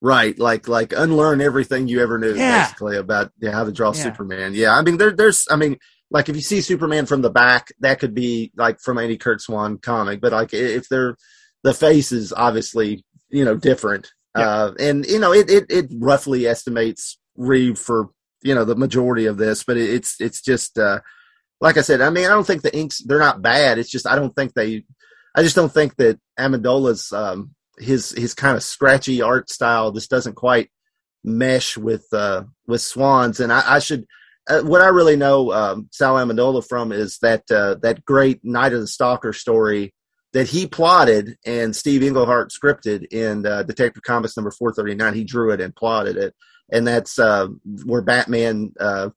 right. 0.01 0.37
Like 0.39 0.67
like 0.67 0.93
unlearn 0.93 1.41
everything 1.41 1.87
you 1.87 2.01
ever 2.01 2.17
knew 2.17 2.33
Yeah. 2.33 2.63
basically 2.63 2.97
about 2.97 3.31
yeah, 3.39 3.51
how 3.51 3.63
to 3.63 3.71
draw 3.71 3.93
Yeah. 3.93 4.03
Superman. 4.03 4.53
Yeah, 4.55 4.75
I 4.75 4.81
mean 4.81 4.97
there 4.97 5.11
there's 5.11 5.47
I 5.51 5.55
mean 5.57 5.77
like 6.09 6.27
if 6.27 6.35
you 6.35 6.41
see 6.41 6.59
Superman 6.61 7.05
from 7.05 7.21
the 7.21 7.29
back, 7.29 7.71
that 7.79 7.99
could 7.99 8.13
be 8.13 8.51
like 8.57 8.79
from 8.79 8.97
any 8.97 9.15
Curt 9.17 9.41
Swan 9.41 9.77
comic, 9.77 10.19
but 10.19 10.31
like 10.33 10.53
if 10.53 10.89
they're 10.89 11.15
the 11.63 11.73
face 11.73 12.11
is 12.11 12.33
obviously 12.33 13.05
you 13.29 13.45
know 13.45 13.55
different, 13.55 14.11
Yeah. 14.37 14.47
uh, 14.47 14.73
and 14.79 15.05
you 15.05 15.19
know 15.19 15.33
it, 15.33 15.49
it 15.49 15.65
it 15.69 15.91
roughly 15.93 16.47
estimates 16.47 17.19
Reeve 17.35 17.77
for 17.77 18.09
you 18.43 18.55
know 18.55 18.65
the 18.65 18.75
majority 18.75 19.25
of 19.25 19.37
this, 19.37 19.63
but 19.63 19.77
it, 19.77 19.89
it's 19.89 20.19
it's 20.19 20.41
just 20.41 20.77
uh, 20.77 21.01
like 21.59 21.77
I 21.77 21.81
said. 21.81 22.01
I 22.01 22.09
mean, 22.09 22.25
I 22.25 22.29
don't 22.29 22.47
think 22.47 22.61
the 22.61 22.75
inks 22.75 23.01
they're 23.03 23.19
not 23.19 23.41
bad. 23.41 23.77
It's 23.77 23.89
just 23.89 24.07
I 24.07 24.15
don't 24.15 24.35
think 24.35 24.53
they, 24.53 24.83
I 25.35 25.43
just 25.43 25.55
don't 25.55 25.71
think 25.71 25.95
that 25.97 26.19
Amendola's 26.39 27.11
um, 27.11 27.55
his 27.77 28.11
his 28.11 28.33
kind 28.33 28.57
of 28.57 28.63
scratchy 28.63 29.21
art 29.21 29.49
style 29.49 29.91
just 29.91 30.09
doesn't 30.09 30.35
quite 30.35 30.69
mesh 31.23 31.77
with 31.77 32.05
uh, 32.13 32.43
with 32.67 32.81
Swans, 32.81 33.39
and 33.39 33.51
I, 33.51 33.75
I 33.75 33.79
should. 33.79 34.05
Uh, 34.49 34.61
what 34.61 34.81
I 34.81 34.87
really 34.87 35.15
know 35.15 35.51
um, 35.51 35.87
Sal 35.91 36.15
Amendola 36.15 36.67
from 36.67 36.91
is 36.91 37.19
that 37.21 37.43
uh, 37.51 37.75
that 37.83 38.03
great 38.03 38.43
Night 38.43 38.73
of 38.73 38.81
the 38.81 38.87
Stalker 38.87 39.33
story 39.33 39.93
that 40.33 40.47
he 40.47 40.65
plotted 40.67 41.37
and 41.45 41.75
Steve 41.75 42.03
Englehart 42.03 42.51
scripted 42.51 43.11
in 43.11 43.45
uh, 43.45 43.63
Detective 43.63 44.03
Comics 44.03 44.37
number 44.37 44.51
439. 44.51 45.13
He 45.13 45.23
drew 45.23 45.51
it 45.51 45.59
and 45.61 45.75
plotted 45.75 46.17
it, 46.17 46.33
and 46.71 46.87
that's 46.87 47.19
uh, 47.19 47.47
where 47.85 48.01
Batman 48.01 48.71
uh, 48.79 49.09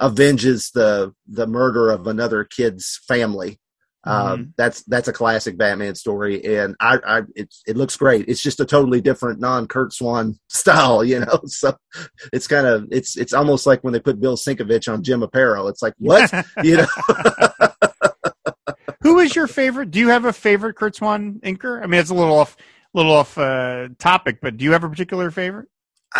avenges 0.00 0.70
the 0.72 1.14
the 1.28 1.46
murder 1.46 1.90
of 1.90 2.06
another 2.06 2.44
kid's 2.44 3.00
family. 3.06 3.58
Uh, 4.04 4.34
Mhm. 4.36 4.52
that's 4.56 4.82
that's 4.84 5.06
a 5.06 5.12
classic 5.12 5.56
Batman 5.56 5.94
story, 5.94 6.44
and 6.56 6.74
I, 6.80 6.98
I 7.06 7.22
it 7.36 7.54
it 7.68 7.76
looks 7.76 7.96
great. 7.96 8.28
It's 8.28 8.42
just 8.42 8.58
a 8.58 8.64
totally 8.64 9.00
different 9.00 9.38
non 9.38 9.68
Curt 9.68 9.92
Swan 9.92 10.40
style, 10.48 11.04
you 11.04 11.20
know. 11.20 11.40
So 11.46 11.76
it's 12.32 12.48
kind 12.48 12.66
of 12.66 12.88
it's 12.90 13.16
it's 13.16 13.32
almost 13.32 13.64
like 13.64 13.84
when 13.84 13.92
they 13.92 14.00
put 14.00 14.20
Bill 14.20 14.36
Sienkiewicz 14.36 14.92
on 14.92 15.04
Jim 15.04 15.20
Aparo. 15.20 15.70
It's 15.70 15.82
like 15.82 15.94
what 15.98 16.28
you 16.64 16.78
know. 16.78 16.86
Is 19.22 19.36
your 19.36 19.46
favorite 19.46 19.90
do 19.90 19.98
you 19.98 20.08
have 20.08 20.24
a 20.24 20.32
favorite 20.32 20.74
curt 20.74 20.96
swan 20.96 21.40
inker 21.44 21.82
i 21.82 21.86
mean 21.86 22.00
it's 22.00 22.10
a 22.10 22.14
little 22.14 22.38
off 22.38 22.56
little 22.94 23.12
off 23.12 23.38
uh, 23.38 23.88
topic 23.98 24.38
but 24.42 24.56
do 24.56 24.64
you 24.64 24.72
have 24.72 24.84
a 24.84 24.88
particular 24.88 25.30
favorite 25.30 25.68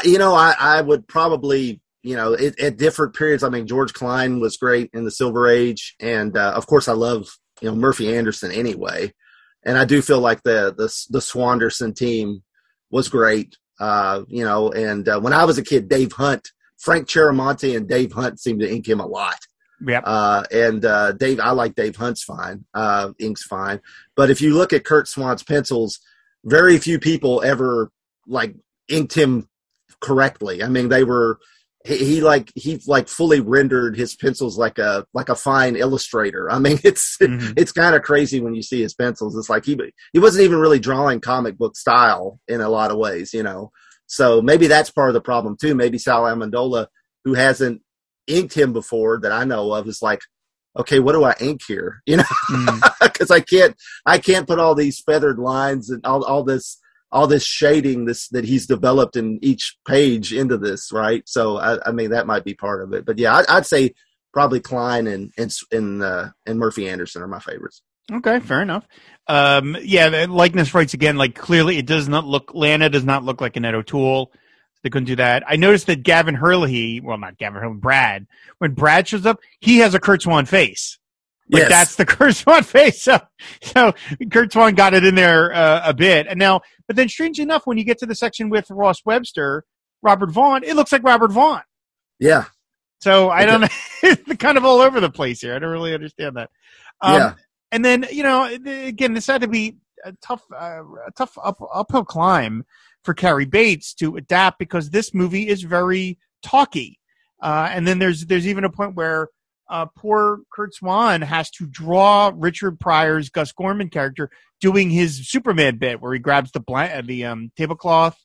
you 0.05 0.19
know, 0.19 0.35
I, 0.35 0.55
I 0.59 0.81
would 0.81 1.07
probably, 1.07 1.81
you 2.03 2.17
know, 2.17 2.33
it, 2.33 2.59
at 2.59 2.77
different 2.77 3.15
periods. 3.15 3.43
I 3.43 3.49
mean, 3.49 3.67
George 3.67 3.93
Klein 3.93 4.41
was 4.41 4.57
great 4.57 4.91
in 4.93 5.05
the 5.05 5.11
Silver 5.11 5.49
Age, 5.49 5.95
and 6.01 6.37
uh, 6.37 6.53
of 6.55 6.67
course, 6.67 6.89
I 6.89 6.93
love 6.93 7.29
you 7.61 7.69
know 7.69 7.77
Murphy 7.77 8.15
Anderson 8.15 8.51
anyway. 8.51 9.13
And 9.65 9.79
I 9.79 9.85
do 9.85 10.03
feel 10.03 10.21
like 10.21 10.43
the 10.43 10.75
the 10.77 10.93
the 11.11 11.21
Swanderson 11.21 11.95
team 11.95 12.43
was 12.91 13.09
great. 13.09 13.57
Uh, 13.79 14.23
you 14.29 14.45
know, 14.45 14.71
and 14.73 15.09
uh, 15.09 15.21
when 15.21 15.33
I 15.33 15.45
was 15.45 15.59
a 15.59 15.63
kid, 15.63 15.89
Dave 15.89 16.13
Hunt, 16.13 16.51
Frank 16.79 17.09
Chiaramonte, 17.09 17.77
and 17.77 17.89
Dave 17.89 18.13
Hunt 18.13 18.41
seemed 18.41 18.61
to 18.61 18.71
ink 18.71 18.89
him 18.89 19.01
a 19.01 19.07
lot. 19.07 19.39
Yep 19.87 20.03
Uh, 20.07 20.43
and 20.53 20.85
uh, 20.85 21.13
Dave, 21.13 21.41
I 21.41 21.51
like 21.51 21.75
Dave 21.75 21.97
Hunt's 21.97 22.23
fine. 22.23 22.65
Uh, 22.73 23.13
ink's 23.19 23.43
fine. 23.45 23.81
But 24.17 24.31
if 24.31 24.41
you 24.41 24.55
look 24.55 24.73
at 24.73 24.85
Curt 24.85 25.09
Swan's 25.09 25.43
pencils, 25.43 25.99
very 26.45 26.79
few 26.79 26.99
people 26.99 27.43
ever 27.43 27.91
like 28.27 28.55
inked 28.89 29.15
him 29.15 29.49
correctly. 30.01 30.63
I 30.63 30.69
mean, 30.69 30.89
they 30.89 31.05
were 31.05 31.39
he, 31.85 31.97
he 31.97 32.21
like 32.21 32.53
he 32.55 32.81
like 32.87 33.09
fully 33.09 33.41
rendered 33.41 33.97
his 33.97 34.15
pencils 34.15 34.57
like 34.59 34.79
a 34.79 35.05
like 35.15 35.29
a 35.29 35.35
fine 35.35 35.77
illustrator. 35.77 36.51
I 36.51 36.59
mean, 36.59 36.79
it's 36.85 37.17
Mhm. 37.21 37.55
it's 37.57 37.73
kind 37.73 37.95
of 37.95 38.03
crazy 38.03 38.41
when 38.41 38.55
you 38.55 38.63
see 38.63 38.83
his 38.83 38.95
pencils. 38.95 39.37
It's 39.37 39.51
like 39.51 39.65
he 39.65 39.79
he 40.13 40.19
wasn't 40.19 40.45
even 40.45 40.59
really 40.59 40.79
drawing 40.79 41.21
comic 41.21 41.57
book 41.59 41.77
style 41.77 42.39
in 42.49 42.61
a 42.61 42.69
lot 42.69 42.91
of 42.91 42.99
ways, 42.99 43.33
you 43.35 43.43
know. 43.43 43.73
So 44.07 44.43
maybe 44.43 44.67
that's 44.67 44.91
part 44.91 45.09
of 45.11 45.15
the 45.15 45.21
problem 45.21 45.57
too. 45.61 45.75
Maybe 45.75 45.99
Sal 45.99 46.23
Amendola, 46.25 46.87
who 47.25 47.35
hasn't 47.35 47.83
inked 48.27 48.55
him 48.55 48.73
before 48.73 49.21
that 49.21 49.33
I 49.33 49.45
know 49.45 49.73
of, 49.73 49.87
is 49.89 50.03
like, 50.03 50.21
okay, 50.79 51.01
what 51.01 51.13
do 51.13 51.25
I 51.25 51.35
ink 51.41 51.63
here? 51.67 52.01
You 52.07 52.19
know, 52.19 52.25
Mm. 52.51 52.93
because 53.03 53.31
I 53.31 53.41
can't 53.41 53.77
I 54.07 54.19
can't 54.19 54.47
put 54.47 54.59
all 54.59 54.75
these 54.75 55.01
feathered 55.01 55.39
lines 55.39 55.91
and 55.91 56.05
all 56.07 56.25
all 56.25 56.43
this 56.45 56.79
all 57.11 57.27
this 57.27 57.45
shading 57.45 58.07
this 58.07 58.29
that 58.29 58.45
he's 58.45 58.67
developed 58.67 59.17
in 59.17 59.39
each 59.43 59.77
page 59.87 60.33
into 60.33 60.57
this, 60.57 60.91
right? 60.93 61.23
So 61.27 61.59
I, 61.59 61.79
I 61.89 61.93
mean 61.93 62.11
that 62.11 62.27
might 62.27 62.45
be 62.45 62.55
part 62.55 62.83
of 62.83 62.93
it. 62.95 63.05
But 63.05 63.19
yeah, 63.19 63.35
I, 63.35 63.57
I'd 63.59 63.67
say 63.67 63.93
probably 64.33 64.61
Klein 64.61 65.07
and 65.07 65.31
and 65.37 65.55
and, 65.71 66.03
uh, 66.03 66.29
and 66.47 66.59
Murphy 66.59 66.89
Anderson 66.89 67.23
are 67.23 67.29
my 67.29 67.41
favorites. 67.41 67.83
Okay, 68.11 68.41
fair 68.41 68.63
enough. 68.63 68.87
Um, 69.29 69.77
yeah, 69.83 70.27
likeness 70.29 70.75
rights 70.75 70.95
again. 70.95 71.17
Like 71.17 71.35
clearly, 71.35 71.79
it 71.79 71.87
does 71.87 72.09
not 72.09 72.25
look. 72.25 72.53
Lana 72.55 72.89
does 72.89 73.05
not 73.05 73.25
look 73.25 73.41
like 73.41 73.57
Annette 73.57 73.75
O'Toole. 73.75 74.33
They 74.83 74.91
couldn't 74.91 75.07
do 75.07 75.17
that. 75.17 75.45
I 75.47 75.57
noticed 75.57 75.87
that 75.87 76.03
Gavan 76.03 76.37
O'Herlihy, 76.37 77.01
well, 77.01 77.17
not 77.19 77.39
Gavan 77.39 77.59
O'Herlihy, 77.59 77.81
Brad. 77.81 78.27
When 78.59 78.73
Brad 78.73 79.07
shows 79.09 79.27
up, 79.27 79.39
he 79.61 79.79
has 79.79 79.95
a 79.95 80.01
Curt 80.01 80.23
Swan 80.23 80.45
face. 80.47 80.99
Like 81.51 81.63
Yes. 81.63 81.71
that's 81.71 81.97
the 81.97 82.07
Curt 82.07 82.35
Swan 82.35 82.63
face. 82.65 83.03
So, 83.03 83.21
so 83.63 83.93
Curt 84.31 84.53
Swan 84.53 84.75
got 84.75 84.95
it 84.95 85.05
in 85.05 85.15
there 85.15 85.53
uh, 85.55 85.83
a 85.85 85.95
bit. 85.95 86.27
And 86.29 86.39
now, 86.39 86.63
but 86.89 86.97
then, 86.97 87.09
strangely 87.09 87.43
enough, 87.43 87.63
when 87.67 87.79
you 87.79 87.85
get 87.85 87.99
to 87.99 88.07
the 88.07 88.15
section 88.15 88.49
with 88.51 88.67
Ross 88.71 89.05
Webster, 89.05 89.65
Robert 90.03 90.31
Vaughn, 90.33 90.65
it 90.65 90.75
looks 90.75 90.91
like 90.93 91.05
Robert 91.05 91.31
Vaughn. 91.31 91.63
Yeah, 92.19 92.47
So 93.01 93.29
I 93.31 93.43
Okay. 93.43 93.47
don't 93.47 93.61
know. 93.63 93.69
it's 94.03 94.37
kind 94.39 94.57
of 94.59 94.65
all 94.65 94.81
over 94.81 95.01
the 95.01 95.11
place 95.11 95.41
here. 95.41 95.55
I 95.55 95.59
don't 95.61 95.71
really 95.71 95.95
understand 95.95 96.37
that. 96.37 96.51
Um, 97.01 97.15
yeah, 97.15 97.35
and 97.71 97.85
then 97.85 98.07
you 98.13 98.23
know 98.23 98.45
again 98.45 99.15
this 99.15 99.27
had 99.27 99.41
to 99.43 99.49
be 99.49 99.77
a 100.05 100.13
tough 100.23 100.43
uh, 100.53 100.83
a 101.07 101.11
tough 101.17 101.37
up, 101.43 101.59
uphill 101.73 102.05
climb 102.05 102.65
for 103.05 103.15
Cary 103.15 103.45
Bates 103.45 103.95
to 103.95 104.17
adapt 104.17 104.59
because 104.59 104.91
this 104.91 105.13
movie 105.13 105.49
is 105.49 105.63
very 105.63 106.19
talky 106.43 106.99
uh, 107.43 107.69
and 107.71 107.87
then 107.87 107.99
there's 107.99 108.27
there's 108.27 108.47
even 108.47 108.65
a 108.65 108.71
point 108.71 108.95
where 108.95 109.29
uh, 109.69 109.87
poor 109.97 110.41
Curt 110.53 110.75
Swan 110.75 111.23
has 111.23 111.51
to 111.53 111.67
draw 111.67 112.31
Richard 112.35 112.79
Pryor's 112.79 113.31
Gus 113.31 113.53
Gorman 113.53 113.91
character 113.91 114.31
doing 114.61 114.91
his 114.91 115.29
Superman 115.29 115.79
bit 115.79 116.01
where 116.01 116.13
he 116.13 116.19
grabs 116.19 116.53
the 116.53 117.03
the 117.05 117.25
um, 117.25 117.51
tablecloth 117.57 118.19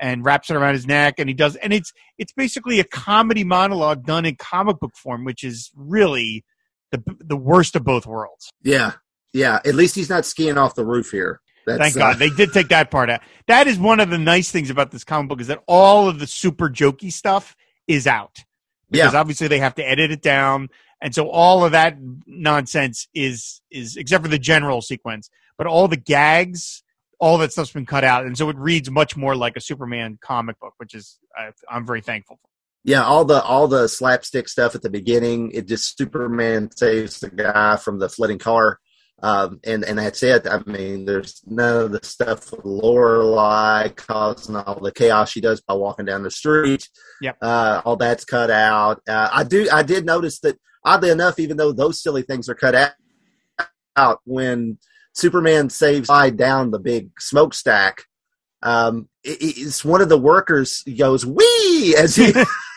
and 0.00 0.24
wraps 0.24 0.50
it 0.50 0.56
around 0.56 0.74
his 0.74 0.86
neck 0.86 1.14
and 1.18 1.28
he 1.28 1.34
does 1.34 1.56
and 1.56 1.72
it's 1.72 1.92
it's 2.18 2.32
basically 2.32 2.78
a 2.78 2.84
comedy 2.84 3.42
monologue 3.42 4.04
done 4.04 4.24
in 4.24 4.36
comic 4.36 4.78
book 4.78 4.94
form 4.96 5.24
which 5.24 5.42
is 5.42 5.70
really 5.74 6.44
the 6.92 7.02
the 7.20 7.36
worst 7.36 7.74
of 7.76 7.84
both 7.84 8.06
worlds. 8.06 8.50
yeah, 8.62 8.92
yeah. 9.32 9.60
At 9.64 9.74
least 9.74 9.94
he's 9.94 10.10
not 10.10 10.26
skiing 10.26 10.58
off 10.58 10.74
the 10.74 10.86
roof 10.86 11.10
here. 11.10 11.40
That's, 11.68 11.94
Thank 11.94 11.96
uh, 11.96 12.12
God 12.12 12.18
they 12.18 12.30
did 12.30 12.52
take 12.52 12.68
that 12.68 12.90
part 12.90 13.10
out. 13.10 13.20
That 13.46 13.66
is 13.66 13.78
one 13.78 14.00
of 14.00 14.10
the 14.10 14.18
nice 14.18 14.50
things 14.50 14.70
about 14.70 14.90
this 14.90 15.04
comic 15.04 15.28
book 15.28 15.40
is 15.40 15.48
that 15.48 15.62
all 15.66 16.08
of 16.08 16.18
the 16.18 16.26
super 16.26 16.68
jokey 16.70 17.12
stuff 17.12 17.54
is 17.86 18.06
out 18.06 18.38
because 18.90 19.12
Yeah, 19.12 19.20
obviously 19.20 19.48
they 19.48 19.58
have 19.58 19.74
to 19.76 19.88
edit 19.88 20.10
it 20.10 20.22
down, 20.22 20.68
and 21.00 21.14
so 21.14 21.28
all 21.28 21.64
of 21.64 21.72
that 21.72 21.96
nonsense 22.26 23.06
is 23.14 23.60
is 23.70 23.96
except 23.96 24.24
for 24.24 24.30
the 24.30 24.38
general 24.38 24.80
sequence, 24.80 25.30
but 25.56 25.66
all 25.66 25.88
the 25.88 25.96
gags, 25.96 26.82
all 27.20 27.38
that 27.38 27.52
stuff's 27.52 27.72
been 27.72 27.86
cut 27.86 28.04
out, 28.04 28.24
and 28.24 28.36
so 28.38 28.48
it 28.48 28.56
reads 28.56 28.90
much 28.90 29.16
more 29.16 29.36
like 29.36 29.56
a 29.56 29.60
Superman 29.60 30.18
comic 30.20 30.58
book, 30.58 30.74
which 30.78 30.94
is 30.94 31.18
I, 31.36 31.50
I'm 31.70 31.84
very 31.86 32.00
thankful 32.00 32.38
for. 32.40 32.48
yeah. 32.84 33.04
All 33.04 33.24
the 33.24 33.42
all 33.42 33.68
the 33.68 33.88
slapstick 33.88 34.48
stuff 34.48 34.74
at 34.74 34.82
the 34.82 34.90
beginning. 34.90 35.50
It 35.52 35.66
just 35.66 35.98
Superman 35.98 36.70
saves 36.74 37.20
the 37.20 37.30
guy 37.30 37.76
from 37.76 37.98
the 37.98 38.08
flooding 38.08 38.38
car. 38.38 38.78
Um, 39.20 39.60
and 39.64 39.84
and 39.84 39.98
that's 39.98 40.22
it. 40.22 40.46
I 40.46 40.62
mean, 40.64 41.04
there's 41.04 41.42
none 41.44 41.84
of 41.84 41.92
the 41.92 42.00
stuff 42.04 42.52
with 42.52 42.64
Lorelei 42.64 43.88
causing 43.88 44.54
all 44.54 44.80
the 44.80 44.92
chaos 44.92 45.30
she 45.30 45.40
does 45.40 45.60
by 45.60 45.74
walking 45.74 46.04
down 46.04 46.22
the 46.22 46.30
street. 46.30 46.88
Yep. 47.20 47.38
Uh, 47.42 47.82
all 47.84 47.96
that's 47.96 48.24
cut 48.24 48.50
out. 48.50 49.02
Uh, 49.08 49.28
I 49.32 49.42
do. 49.42 49.68
I 49.72 49.82
did 49.82 50.06
notice 50.06 50.38
that 50.40 50.56
oddly 50.84 51.10
enough, 51.10 51.40
even 51.40 51.56
though 51.56 51.72
those 51.72 52.00
silly 52.00 52.22
things 52.22 52.48
are 52.48 52.54
cut 52.54 52.76
out, 52.76 52.92
out 53.96 54.20
when 54.24 54.78
Superman 55.14 55.68
saves 55.68 56.06
slide 56.06 56.36
down 56.36 56.70
the 56.70 56.78
big 56.78 57.10
smokestack, 57.18 58.04
um, 58.62 59.08
it, 59.24 59.38
it's 59.40 59.84
one 59.84 60.00
of 60.00 60.08
the 60.08 60.18
workers 60.18 60.84
goes 60.96 61.26
wee 61.26 61.96
as 61.98 62.14
he 62.14 62.32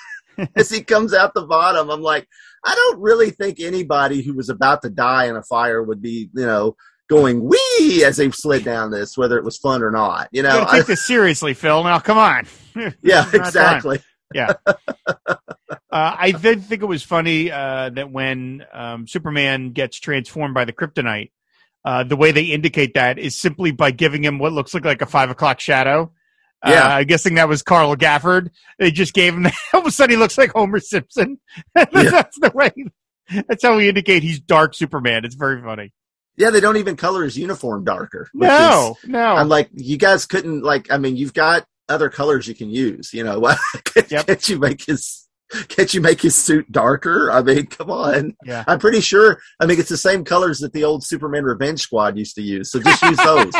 as 0.56 0.70
he 0.70 0.84
comes 0.84 1.14
out 1.14 1.34
the 1.34 1.46
bottom. 1.46 1.90
I'm 1.90 2.02
like, 2.02 2.28
I 2.64 2.76
don't 2.76 3.02
really 3.02 3.32
think 3.32 3.60
anybody 3.60 4.22
who 4.22 4.34
was 4.34 4.50
about 4.50 4.82
to 4.84 4.90
die 4.90 5.26
in 5.26 5.36
a 5.36 5.44
fire 5.44 5.82
would 5.82 6.02
be, 6.02 6.30
you 6.34 6.46
know, 6.46 6.76
going 7.10 7.44
wee 7.44 8.04
as 8.06 8.18
they 8.18 8.32
slid 8.32 8.64
down 8.64 8.92
this, 8.92 9.18
whether 9.18 9.38
it 9.38 9.44
was 9.44 9.58
fun 9.58 9.84
or 9.84 9.92
not. 9.92 10.30
You 10.32 10.44
know, 10.44 10.60
You 10.60 10.68
take 10.72 10.86
this 10.86 11.06
seriously, 11.06 11.54
Phil. 11.54 11.84
Now, 11.84 12.00
come 12.00 12.18
on. 12.18 12.48
yeah, 13.02 13.30
exactly. 13.34 14.02
yeah. 14.34 14.54
Uh, 14.68 14.76
I 15.92 16.32
did 16.32 16.64
think 16.64 16.82
it 16.82 16.86
was 16.86 17.04
funny 17.04 17.52
uh, 17.52 17.90
that 17.90 18.12
when 18.12 18.66
um, 18.72 19.08
Superman 19.08 19.72
gets 19.72 20.00
transformed 20.00 20.54
by 20.54 20.64
the 20.64 20.72
kryptonite, 20.72 21.32
uh, 21.84 22.04
the 22.04 22.16
way 22.16 22.32
they 22.32 22.44
indicate 22.44 22.94
that 22.94 23.20
is 23.20 23.38
simply 23.38 23.72
by 23.72 23.92
giving 23.92 24.24
him 24.24 24.40
what 24.40 24.54
looks 24.54 24.74
like, 24.74 24.86
like 24.86 25.02
a 25.02 25.06
five 25.06 25.30
o'clock 25.30 25.60
shadow. 25.60 26.12
Yeah. 26.66 26.86
Uh, 26.86 26.90
I'm 26.98 27.08
guessing 27.08 27.36
that 27.36 27.50
was 27.50 27.64
Carl 27.64 27.96
Gafford. 27.96 28.50
They 28.80 28.92
just 28.92 29.14
gave 29.14 29.34
him 29.34 29.44
that. 29.44 29.56
All 29.74 29.82
of 29.82 29.86
a 29.88 29.92
sudden, 29.92 30.12
he 30.16 30.18
looks 30.18 30.38
like 30.38 30.52
Homer 30.52 30.80
Simpson. 30.80 31.40
that's 31.76 32.40
the 32.40 32.52
way. 32.54 32.72
That's 33.48 33.64
how 33.64 33.78
we 33.78 33.88
indicate 33.90 34.24
he's 34.24 34.40
dark 34.40 34.76
Superman. 34.76 35.26
It's 35.26 35.36
very 35.36 35.62
funny. 35.62 35.92
Yeah, 36.38 36.50
they 36.50 36.60
don't 36.60 36.78
even 36.78 36.96
color 36.96 37.24
his 37.24 37.38
uniform 37.38 37.84
darker. 37.84 38.30
No, 38.34 38.96
is- 39.04 39.10
no. 39.10 39.20
I'm 39.24 39.50
like, 39.50 39.70
you 39.74 39.98
guys 39.98 40.26
couldn't 40.26 40.62
like. 40.64 40.92
I 40.92 40.98
mean, 40.98 41.16
you've 41.18 41.34
got 41.34 41.66
other 41.90 42.10
colors 42.10 42.48
you 42.48 42.56
can 42.56 42.70
use. 42.70 43.14
You 43.14 43.24
know, 43.24 43.40
why 43.42 43.58
Yep. 44.10 44.28
can't 44.28 44.50
you 44.50 44.60
make 44.60 44.84
his 44.86 45.28
can't 45.68 45.94
you 45.94 46.00
make 46.00 46.22
his 46.22 46.34
suit 46.36 46.72
darker? 46.72 47.30
I 47.32 47.42
mean, 47.42 47.66
come 47.68 47.92
on. 47.92 48.36
yeah. 48.46 48.64
I'm 48.68 48.80
pretty 48.80 49.02
sure. 49.02 49.40
I 49.60 49.66
mean, 49.66 49.80
it's 49.80 49.90
the 49.90 49.98
same 49.98 50.24
colors 50.24 50.60
that 50.60 50.72
the 50.74 50.86
old 50.86 51.04
Superman 51.04 51.44
Revenge 51.44 51.82
Squad 51.82 52.18
used 52.18 52.36
to 52.36 52.42
use. 52.42 52.72
So 52.72 52.80
just 52.80 53.02
use 53.04 53.18
those. 53.18 53.54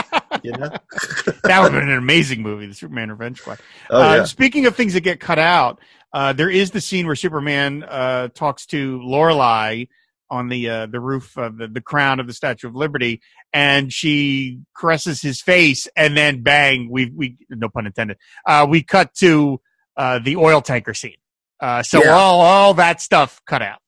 You 0.44 0.52
know. 0.54 0.70
that 1.44 1.62
would 1.62 1.72
have 1.72 1.82
been 1.82 1.90
an 1.90 1.98
amazing 1.98 2.42
movie, 2.42 2.68
the 2.68 2.74
Superman 2.74 3.10
Revenge 3.12 3.40
Squad. 3.40 3.60
Oh 3.90 4.02
uh, 4.02 4.16
yeah. 4.16 4.24
Speaking 4.24 4.66
of 4.66 4.76
things 4.76 4.94
that 4.94 5.02
get 5.02 5.20
cut 5.20 5.40
out, 5.40 5.80
uh, 6.14 6.34
there 6.34 6.50
is 6.50 6.72
the 6.72 6.82
scene 6.82 7.06
where 7.06 7.16
Superman 7.16 7.84
uh, 7.84 8.30
talks 8.30 8.66
to 8.68 9.02
Lorelei 9.02 9.86
on 10.30 10.48
the 10.48 10.70
uh, 10.70 10.86
the 10.86 11.00
roof 11.00 11.38
of 11.38 11.58
the, 11.58 11.68
the 11.68 11.82
crown 11.82 12.20
of 12.20 12.28
the 12.28 12.34
Statue 12.34 12.68
of 12.68 12.76
Liberty, 12.76 13.22
and 13.54 13.92
she 13.92 14.60
caresses 14.76 15.22
his 15.22 15.42
face, 15.42 15.88
and 15.96 16.16
then 16.16 16.42
bang, 16.42 16.90
we 16.90 17.12
we 17.14 17.38
no 17.50 17.70
pun 17.70 17.86
intended, 17.86 18.18
uh, 18.46 18.66
we 18.68 18.82
cut 18.82 19.14
to 19.16 19.60
uh, 19.98 20.20
the 20.20 20.38
oil 20.38 20.62
tanker 20.62 20.94
scene. 20.94 21.18
Uh, 21.60 21.84
so 21.84 22.04
Yeah. 22.04 22.12
all 22.12 22.42
all 22.42 22.74
that 22.76 23.02
stuff 23.02 23.42
cut 23.46 23.62
out. 23.62 23.81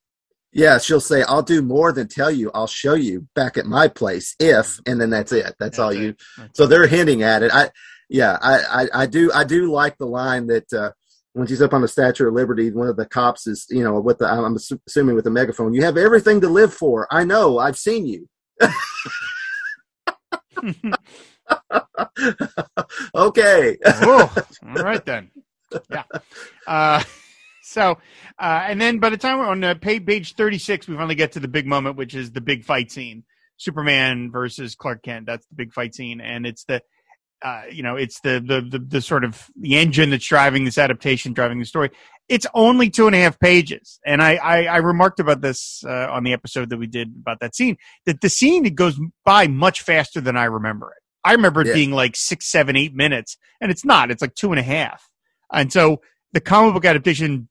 Yeah, 0.54 0.78
she'll 0.78 1.02
say, 1.02 1.24
"I'll 1.24 1.42
do 1.42 1.62
more 1.62 1.92
than 1.92 2.08
tell 2.08 2.32
you. 2.32 2.52
I'll 2.54 2.68
show 2.68 2.94
you 2.94 3.28
back 3.36 3.58
at 3.58 3.66
my 3.66 3.88
place 3.88 4.36
if," 4.40 4.80
and 4.86 5.02
then 5.02 5.10
that's 5.10 5.32
it. 5.32 5.56
That's, 5.60 5.80
all 5.80 5.90
That's 5.90 6.00
you. 6.00 6.16
That's 6.38 6.58
So 6.58 6.68
they're 6.68 6.88
hinting 6.88 7.24
at 7.24 7.44
it. 7.44 7.52
I, 7.54 7.72
yeah, 8.10 8.38
I, 8.42 8.84
I, 8.84 9.04
I 9.04 9.06
do, 9.08 9.32
I 9.34 9.44
do 9.44 9.72
like 9.72 9.98
the 9.98 10.06
line 10.06 10.48
that 10.48 10.72
uh, 10.72 10.92
when 11.34 11.48
she's 11.48 11.62
up 11.62 11.74
on 11.74 11.82
the 11.82 11.88
Statue 11.88 12.28
of 12.28 12.34
Liberty, 12.34 12.72
one 12.72 12.88
of 12.88 12.96
the 12.96 13.08
cops 13.08 13.48
is, 13.48 13.66
you 13.70 13.84
know, 13.84 14.00
with 14.00 14.20
the, 14.20 14.28
I'm 14.28 14.56
assuming 14.88 15.16
with 15.16 15.24
the 15.24 15.32
megaphone, 15.32 15.74
you 15.74 15.84
have 15.84 15.98
everything 15.98 16.42
to 16.42 16.48
live 16.48 16.74
for. 16.74 17.08
I 17.10 17.24
know, 17.24 17.58
I've 17.58 17.78
seen 17.78 18.06
you. 18.06 18.30
okay. 23.16 23.78
all 23.84 24.30
right 24.76 25.04
then. 25.06 25.32
Yeah. 25.90 26.04
Uh, 26.68 27.02
so, 27.64 27.98
uh, 28.40 28.66
and 28.68 28.80
then 28.82 29.00
by 29.00 29.10
the 29.10 29.18
time 29.18 29.40
we're 29.40 29.48
on 29.48 29.64
uh, 29.64 29.74
page, 29.76 30.06
page 30.06 30.36
36, 30.36 30.88
we 30.88 30.96
finally 30.96 31.16
get 31.16 31.32
to 31.34 31.40
the 31.40 31.48
big 31.48 31.66
moment, 31.66 31.96
which 31.96 32.14
is 32.14 32.32
the 32.32 32.42
big 32.42 32.64
fight 32.64 32.92
scene. 32.92 33.24
Superman 33.58 34.32
versus 34.32 34.76
Clark 34.76 35.04
Kent. 35.04 35.26
That's 35.26 35.46
the 35.48 35.56
big 35.56 35.74
fight 35.74 35.96
scene. 35.96 36.20
And 36.20 36.46
it's 36.46 36.66
the, 36.66 36.82
uh, 37.44 37.64
you 37.72 37.84
know, 37.84 37.96
it's 37.96 38.20
the, 38.22 38.44
the, 38.46 38.62
the, 38.62 38.80
the 38.80 39.02
sort 39.02 39.24
of 39.24 39.50
the 39.60 39.78
engine 39.78 40.10
that's 40.10 40.26
driving 40.28 40.66
this 40.66 40.78
adaptation, 40.78 41.34
driving 41.34 41.60
the 41.60 41.66
story. 41.66 41.92
It's 42.30 42.48
only 42.54 42.90
two 42.90 43.06
and 43.08 43.16
a 43.16 43.20
half 43.20 43.40
pages. 43.40 44.00
And 44.06 44.22
I, 44.22 44.36
I, 44.36 44.64
I 44.66 44.78
remarked 44.78 45.20
about 45.20 45.42
this 45.42 45.84
uh, 45.86 46.08
on 46.10 46.24
the 46.24 46.34
episode 46.34 46.70
that 46.70 46.78
we 46.78 46.88
did 46.88 47.14
about 47.22 47.40
that 47.42 47.56
scene, 47.56 47.78
that 48.06 48.22
the 48.22 48.30
scene 48.30 48.66
it 48.66 48.76
goes 48.76 49.00
by 49.24 49.48
much 49.48 49.82
faster 49.82 50.20
than 50.20 50.36
I 50.36 50.46
remember 50.46 50.88
it. 50.92 51.04
I 51.24 51.34
remember 51.34 51.62
it 51.62 51.68
Yeah. 51.68 51.74
being 51.74 51.92
like 51.92 52.16
six, 52.16 52.50
seven, 52.52 52.76
eight 52.76 52.94
minutes, 52.94 53.38
and 53.62 53.72
it's 53.72 53.86
not. 53.86 54.12
It's 54.12 54.22
like 54.22 54.36
two 54.36 54.52
and 54.52 54.60
a 54.60 54.64
half. 54.64 55.08
And 55.54 55.72
so 55.72 56.02
the 56.34 56.42
comic 56.42 56.74
book 56.74 56.86
adaptation 56.86 57.48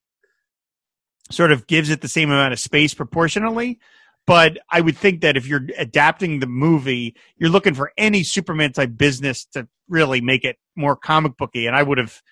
sort 1.33 1.53
of 1.53 1.67
gives 1.67 1.91
it 1.91 2.01
the 2.01 2.09
same 2.09 2.31
amount 2.31 2.53
of 2.53 2.61
space 2.61 2.95
proportionally. 2.95 3.79
But 4.27 4.59
I 4.71 4.81
would 4.81 4.97
think 4.97 5.23
that 5.23 5.37
if 5.37 5.47
you're 5.47 5.67
adapting 5.77 6.39
the 6.39 6.47
movie, 6.47 7.17
you're 7.39 7.51
looking 7.51 7.75
for 7.75 7.93
any 7.97 8.23
Superman 8.23 8.73
type 8.73 8.97
business 8.97 9.45
to 9.47 9.67
really 9.89 10.21
make 10.21 10.45
it 10.45 10.59
more 10.77 10.95
comic 10.95 11.37
booky. 11.37 11.67
And 11.67 11.75
I 11.75 11.83
would 11.83 11.99
have, 11.99 12.23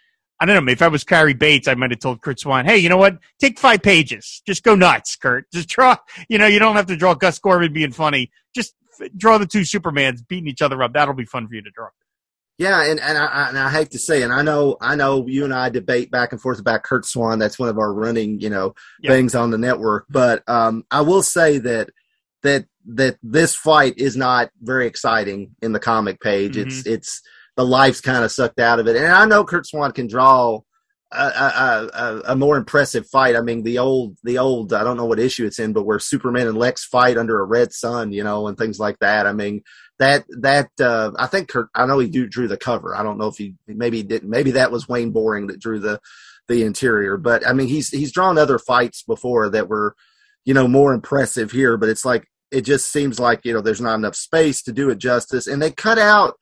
I 0.40 0.46
don't 0.46 0.64
know, 0.64 0.70
if 0.70 0.82
I 0.82 0.88
was 0.88 1.02
Cary 1.02 1.34
Bates, 1.34 1.66
I 1.66 1.74
might 1.74 1.90
have 1.90 1.98
told 1.98 2.22
Curt 2.22 2.38
Swan, 2.38 2.64
hey, 2.64 2.78
you 2.78 2.88
know 2.88 2.96
what? 2.96 3.18
Take 3.40 3.58
five 3.58 3.82
pages. 3.82 4.40
Just 4.46 4.62
go 4.62 4.76
nuts, 4.76 5.16
Curt. 5.16 5.50
Just 5.52 5.68
draw, 5.68 5.96
you 6.28 6.38
know, 6.38 6.46
you 6.46 6.60
don't 6.60 6.76
have 6.76 6.86
to 6.86 6.96
draw 6.96 7.14
Gus 7.14 7.40
Gorman 7.40 7.72
being 7.72 7.92
funny. 7.92 8.30
Just 8.54 8.74
draw 9.16 9.38
the 9.38 9.46
two 9.46 9.62
Supermans 9.62 10.26
beating 10.26 10.48
each 10.48 10.62
other 10.62 10.80
up. 10.82 10.92
That'll 10.92 11.14
be 11.14 11.24
fun 11.24 11.48
for 11.48 11.54
you 11.54 11.62
to 11.62 11.70
draw. 11.70 11.88
Yeah, 12.60 12.82
and 12.84 13.00
and 13.00 13.16
I, 13.16 13.24
I- 13.24 13.48
and 13.48 13.58
I 13.58 13.70
hate 13.70 13.90
to 13.92 13.98
say, 13.98 14.22
and 14.22 14.32
I 14.34 14.42
know 14.42 14.76
I 14.82 14.94
know 14.94 15.26
you 15.26 15.44
and 15.44 15.54
I 15.54 15.70
debate 15.70 16.10
back 16.10 16.32
and 16.32 16.40
forth 16.40 16.60
about 16.60 16.82
Curt 16.82 17.06
Swan. 17.06 17.38
That's 17.38 17.58
one 17.58 17.70
of 17.70 17.78
our 17.78 17.90
running, 17.92 18.38
you 18.38 18.50
know, 18.50 18.74
Yeah. 19.00 19.12
things 19.12 19.34
on 19.34 19.50
the 19.50 19.56
network. 19.56 20.04
But 20.10 20.46
um, 20.46 20.84
I 20.90 21.00
will 21.00 21.22
say 21.22 21.56
that 21.56 21.88
that 22.42 22.66
that 22.94 23.16
this 23.22 23.54
fight 23.54 23.94
is 23.96 24.14
not 24.14 24.50
very 24.60 24.86
exciting 24.86 25.56
in 25.62 25.72
the 25.72 25.80
comic 25.80 26.20
page. 26.20 26.58
It's 26.58 26.86
it's 26.86 27.22
the 27.56 27.64
life's 27.64 28.02
kind 28.02 28.24
of 28.24 28.30
sucked 28.30 28.60
out 28.60 28.78
of 28.78 28.86
it, 28.88 28.96
and 28.96 29.06
I 29.06 29.24
know 29.24 29.42
Curt 29.42 29.66
Swan 29.66 29.92
can 29.92 30.06
draw. 30.06 30.60
A, 31.12 31.90
a, 31.92 32.22
a, 32.28 32.36
more 32.36 32.56
impressive 32.56 33.04
fight. 33.08 33.34
I 33.34 33.40
mean, 33.40 33.64
the 33.64 33.78
old, 33.78 34.16
the 34.22 34.38
old. 34.38 34.72
I 34.72 34.84
don't 34.84 34.96
know 34.96 35.06
what 35.06 35.18
issue 35.18 35.44
it's 35.44 35.58
in, 35.58 35.72
but 35.72 35.82
where 35.82 35.98
Superman 35.98 36.46
and 36.46 36.56
Lex 36.56 36.84
fight 36.84 37.18
under 37.18 37.40
a 37.40 37.44
red 37.44 37.72
sun, 37.72 38.12
you 38.12 38.22
know, 38.22 38.46
and 38.46 38.56
things 38.56 38.78
like 38.78 38.96
that. 39.00 39.26
I 39.26 39.32
mean, 39.32 39.62
that 39.98 40.24
that 40.40 40.70
uh, 40.80 41.10
I 41.18 41.26
think. 41.26 41.52
I 41.74 41.86
know 41.86 41.98
he 41.98 42.08
drew 42.08 42.46
the 42.46 42.56
cover. 42.56 42.94
I 42.94 43.02
don't 43.02 43.18
know 43.18 43.26
if 43.26 43.36
he 43.36 43.54
maybe 43.66 43.98
he 43.98 44.02
didn't. 44.04 44.30
Maybe 44.30 44.52
that 44.52 44.70
was 44.70 44.88
Wayne 44.88 45.10
Boring 45.10 45.48
that 45.48 45.58
drew 45.58 45.80
the 45.80 46.00
the 46.48 46.64
interior. 46.64 47.16
But 47.16 47.46
I 47.46 47.52
mean, 47.54 47.68
he's 47.68 47.88
he's 47.90 48.12
drawn 48.12 48.38
other 48.38 48.58
fights 48.58 49.02
before 49.02 49.48
that 49.50 49.68
were, 49.68 49.94
you 50.44 50.54
know, 50.54 50.68
more 50.68 50.92
impressive 50.92 51.50
here. 51.52 51.76
But 51.76 51.88
it's 51.88 52.04
like 52.04 52.26
it 52.50 52.62
just 52.62 52.90
seems 52.92 53.20
like 53.20 53.44
you 53.44 53.52
know 53.52 53.60
there's 53.60 53.80
not 53.80 53.94
enough 53.94 54.16
space 54.16 54.62
to 54.62 54.72
do 54.72 54.90
it 54.90 54.98
justice, 54.98 55.46
and 55.46 55.62
they 55.62 55.70
cut 55.70 55.98
out. 55.98 56.39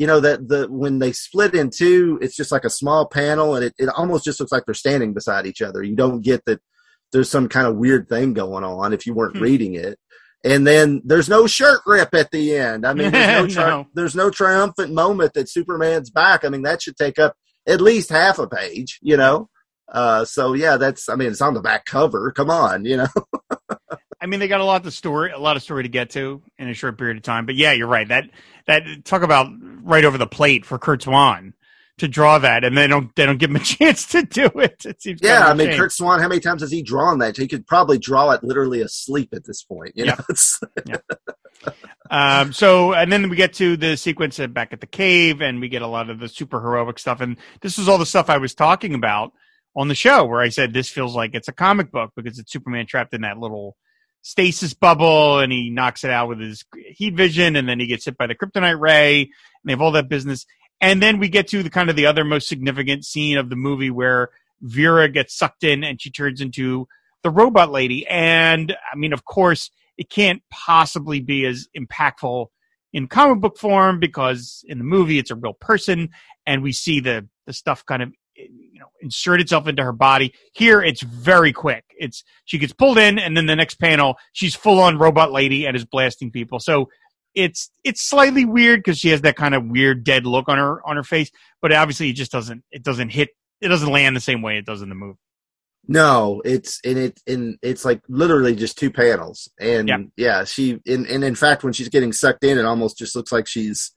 You 0.00 0.06
know 0.06 0.20
that 0.20 0.48
the 0.48 0.66
when 0.70 0.98
they 0.98 1.12
split 1.12 1.54
in 1.54 1.68
two, 1.70 2.18
it's 2.22 2.34
just 2.34 2.50
like 2.50 2.64
a 2.64 2.70
small 2.70 3.06
panel, 3.06 3.54
and 3.54 3.64
it, 3.66 3.74
it 3.78 3.88
almost 3.90 4.24
just 4.24 4.40
looks 4.40 4.50
like 4.52 4.64
they're 4.64 4.74
standing 4.74 5.12
beside 5.12 5.46
each 5.46 5.60
other. 5.62 5.82
You 5.82 5.94
don't 5.94 6.22
get 6.22 6.44
that 6.46 6.60
there's 7.12 7.28
some 7.30 7.48
kind 7.48 7.66
of 7.66 7.76
weird 7.76 8.08
thing 8.08 8.32
going 8.32 8.64
on 8.64 8.92
if 8.92 9.06
you 9.06 9.12
weren't 9.14 9.36
Hmm. 9.36 9.42
reading 9.42 9.74
it 9.74 9.98
and 10.42 10.66
then 10.66 11.02
there's 11.04 11.28
no 11.28 11.46
shirt 11.46 11.80
rip 11.84 12.14
at 12.14 12.30
the 12.30 12.56
end. 12.56 12.86
I 12.86 12.94
mean, 12.94 13.10
there's 13.12 13.42
no, 13.42 13.46
tri- 13.62 13.70
No. 13.70 13.86
there's 13.94 14.14
no 14.14 14.30
triumphant 14.30 14.90
moment 14.94 15.34
that 15.34 15.50
Superman's 15.50 16.08
back. 16.08 16.44
I 16.44 16.48
mean, 16.48 16.62
that 16.62 16.80
should 16.82 16.96
take 16.96 17.18
up 17.18 17.34
at 17.68 17.82
least 17.82 18.08
half 18.08 18.38
a 18.38 18.46
page, 18.48 18.98
you 19.02 19.18
know. 19.18 19.50
Uh, 19.92 20.24
so 20.24 20.54
yeah, 20.54 20.78
that's. 20.78 21.10
I 21.10 21.14
mean, 21.16 21.28
it's 21.30 21.42
on 21.42 21.52
the 21.52 21.60
back 21.60 21.84
cover. 21.84 22.32
Come 22.32 22.48
on, 22.48 22.86
you 22.86 22.96
know. 22.96 23.08
I 24.20 24.26
mean, 24.26 24.40
they 24.40 24.48
got 24.48 24.60
a 24.60 24.64
lot 24.64 24.84
of 24.84 24.92
story, 24.92 25.30
a 25.30 25.38
lot 25.38 25.56
of 25.56 25.62
story 25.62 25.82
to 25.84 25.88
get 25.88 26.10
to 26.10 26.42
in 26.58 26.68
a 26.68 26.74
short 26.74 26.98
period 26.98 27.16
of 27.16 27.22
time. 27.22 27.46
But 27.46 27.54
yeah, 27.56 27.72
you're 27.72 27.86
right. 27.86 28.06
That 28.08 28.24
that 28.66 28.82
talk 29.04 29.22
about 29.22 29.48
right 29.82 30.04
over 30.04 30.18
the 30.18 30.26
plate 30.26 30.64
for 30.66 30.78
Curt 30.78 31.02
Swan 31.02 31.54
to 31.98 32.08
draw 32.08 32.38
that, 32.38 32.64
and 32.64 32.76
they 32.76 32.86
don't 32.86 33.14
they 33.16 33.24
don't 33.26 33.38
give 33.38 33.50
him 33.50 33.56
a 33.56 33.60
chance 33.64 34.06
to 34.08 34.22
do 34.22 34.46
it. 34.56 34.84
It 34.84 35.00
seems 35.02 35.20
Yeah, 35.22 35.46
I 35.46 35.54
mean, 35.54 35.68
shame. 35.68 35.78
Curt 35.78 35.92
Swan. 35.92 36.20
How 36.20 36.28
many 36.28 36.40
times 36.40 36.60
has 36.62 36.70
he 36.70 36.82
drawn 36.82 37.18
that? 37.20 37.36
He 37.36 37.48
could 37.48 37.66
probably 37.66 37.98
draw 37.98 38.30
it 38.32 38.44
literally 38.44 38.80
asleep 38.82 39.30
at 39.32 39.44
this 39.44 39.62
point. 39.62 39.92
You 39.96 40.06
know, 40.06 40.16
Yeah. 40.86 40.96
It's- 41.00 41.74
Um, 42.10 42.52
so, 42.52 42.92
and 42.94 43.12
then 43.12 43.28
we 43.28 43.36
get 43.36 43.52
to 43.54 43.76
the 43.76 43.96
sequence 43.96 44.38
back 44.38 44.72
at 44.72 44.80
the 44.80 44.86
cave, 44.86 45.40
and 45.40 45.60
we 45.60 45.68
get 45.68 45.82
a 45.82 45.86
lot 45.86 46.10
of 46.10 46.18
the 46.18 46.28
super 46.28 46.60
heroic 46.60 46.98
stuff. 46.98 47.20
And 47.20 47.36
this 47.60 47.78
is 47.78 47.88
all 47.88 47.98
the 47.98 48.06
stuff 48.06 48.28
I 48.28 48.38
was 48.38 48.54
talking 48.54 48.94
about 48.94 49.32
on 49.76 49.86
the 49.88 49.94
show, 49.94 50.24
where 50.24 50.40
I 50.40 50.48
said 50.48 50.72
this 50.72 50.88
feels 50.88 51.14
like 51.14 51.34
it's 51.34 51.46
a 51.48 51.52
comic 51.52 51.92
book 51.92 52.10
because 52.16 52.38
it's 52.38 52.50
Superman 52.52 52.86
trapped 52.86 53.14
in 53.14 53.20
that 53.20 53.38
little 53.38 53.76
stasis 54.22 54.74
bubble, 54.74 55.38
and 55.38 55.52
he 55.52 55.70
knocks 55.70 56.04
it 56.04 56.10
out 56.10 56.28
with 56.28 56.40
his 56.40 56.64
heat 56.88 57.14
vision, 57.14 57.56
and 57.56 57.68
then 57.68 57.80
he 57.80 57.86
gets 57.86 58.04
hit 58.04 58.16
by 58.16 58.26
the 58.26 58.34
kryptonite 58.34 58.80
ray, 58.80 59.22
and 59.22 59.30
they 59.64 59.72
have 59.72 59.80
all 59.80 59.92
that 59.92 60.08
business. 60.08 60.46
And 60.80 61.02
then 61.02 61.18
we 61.18 61.28
get 61.28 61.48
to 61.48 61.62
the 61.62 61.70
kind 61.70 61.90
of 61.90 61.96
the 61.96 62.06
other 62.06 62.24
most 62.24 62.48
significant 62.48 63.04
scene 63.04 63.36
of 63.36 63.50
the 63.50 63.56
movie 63.56 63.90
where 63.90 64.30
Vera 64.62 65.08
gets 65.08 65.36
sucked 65.36 65.64
in 65.64 65.84
and 65.84 66.00
she 66.00 66.10
turns 66.10 66.40
into 66.40 66.88
the 67.22 67.30
robot 67.30 67.70
lady. 67.70 68.06
And 68.06 68.74
I 68.92 68.96
mean, 68.96 69.12
of 69.12 69.24
course, 69.24 69.70
it 69.98 70.08
can't 70.08 70.42
possibly 70.50 71.20
be 71.20 71.44
as 71.44 71.68
impactful 71.76 72.46
in 72.92 73.06
comic 73.06 73.40
book 73.40 73.58
form 73.58 74.00
because 74.00 74.64
in 74.66 74.78
the 74.78 74.84
movie 74.84 75.18
it's 75.18 75.30
a 75.30 75.36
real 75.36 75.52
person 75.52 76.08
and 76.46 76.62
we 76.62 76.72
see 76.72 77.00
the 77.00 77.28
the 77.46 77.52
stuff 77.52 77.84
kind 77.86 78.02
of 78.02 78.12
you 78.48 78.78
know 78.80 78.86
insert 79.00 79.40
itself 79.40 79.66
into 79.66 79.82
her 79.82 79.92
body. 79.92 80.32
Here 80.52 80.80
it's 80.82 81.02
very 81.02 81.52
quick. 81.52 81.84
It's 81.98 82.24
she 82.44 82.58
gets 82.58 82.72
pulled 82.72 82.98
in 82.98 83.18
and 83.18 83.36
then 83.36 83.46
the 83.46 83.56
next 83.56 83.76
panel 83.76 84.16
she's 84.32 84.54
full 84.54 84.80
on 84.80 84.98
robot 84.98 85.32
lady 85.32 85.66
and 85.66 85.76
is 85.76 85.84
blasting 85.84 86.30
people. 86.30 86.60
So 86.60 86.88
it's 87.34 87.70
it's 87.84 88.02
slightly 88.02 88.44
weird 88.44 88.80
because 88.80 88.98
she 88.98 89.10
has 89.10 89.20
that 89.22 89.36
kind 89.36 89.54
of 89.54 89.64
weird 89.66 90.02
dead 90.04 90.26
look 90.26 90.48
on 90.48 90.58
her 90.58 90.84
on 90.84 90.96
her 90.96 91.04
face 91.04 91.30
but 91.62 91.72
obviously 91.72 92.10
it 92.10 92.14
just 92.14 92.32
doesn't 92.32 92.64
it 92.72 92.82
doesn't 92.82 93.10
hit 93.10 93.28
it 93.60 93.68
doesn't 93.68 93.90
land 93.92 94.16
the 94.16 94.20
same 94.20 94.42
way 94.42 94.56
it 94.58 94.66
does 94.66 94.82
in 94.82 94.88
the 94.88 94.94
movie. 94.94 95.18
No, 95.86 96.42
it's 96.44 96.78
and 96.84 96.98
it 96.98 97.20
and 97.26 97.58
it's 97.62 97.84
like 97.84 98.02
literally 98.08 98.54
just 98.54 98.78
two 98.78 98.90
panels, 98.90 99.48
and 99.58 99.88
Yeah. 99.88 99.98
yeah, 100.16 100.44
she 100.44 100.78
and, 100.86 101.06
and 101.06 101.24
in 101.24 101.34
fact 101.34 101.64
when 101.64 101.72
she's 101.72 101.88
getting 101.88 102.12
sucked 102.12 102.44
in, 102.44 102.58
it 102.58 102.64
almost 102.64 102.98
just 102.98 103.16
looks 103.16 103.32
like 103.32 103.46
she's 103.46 103.92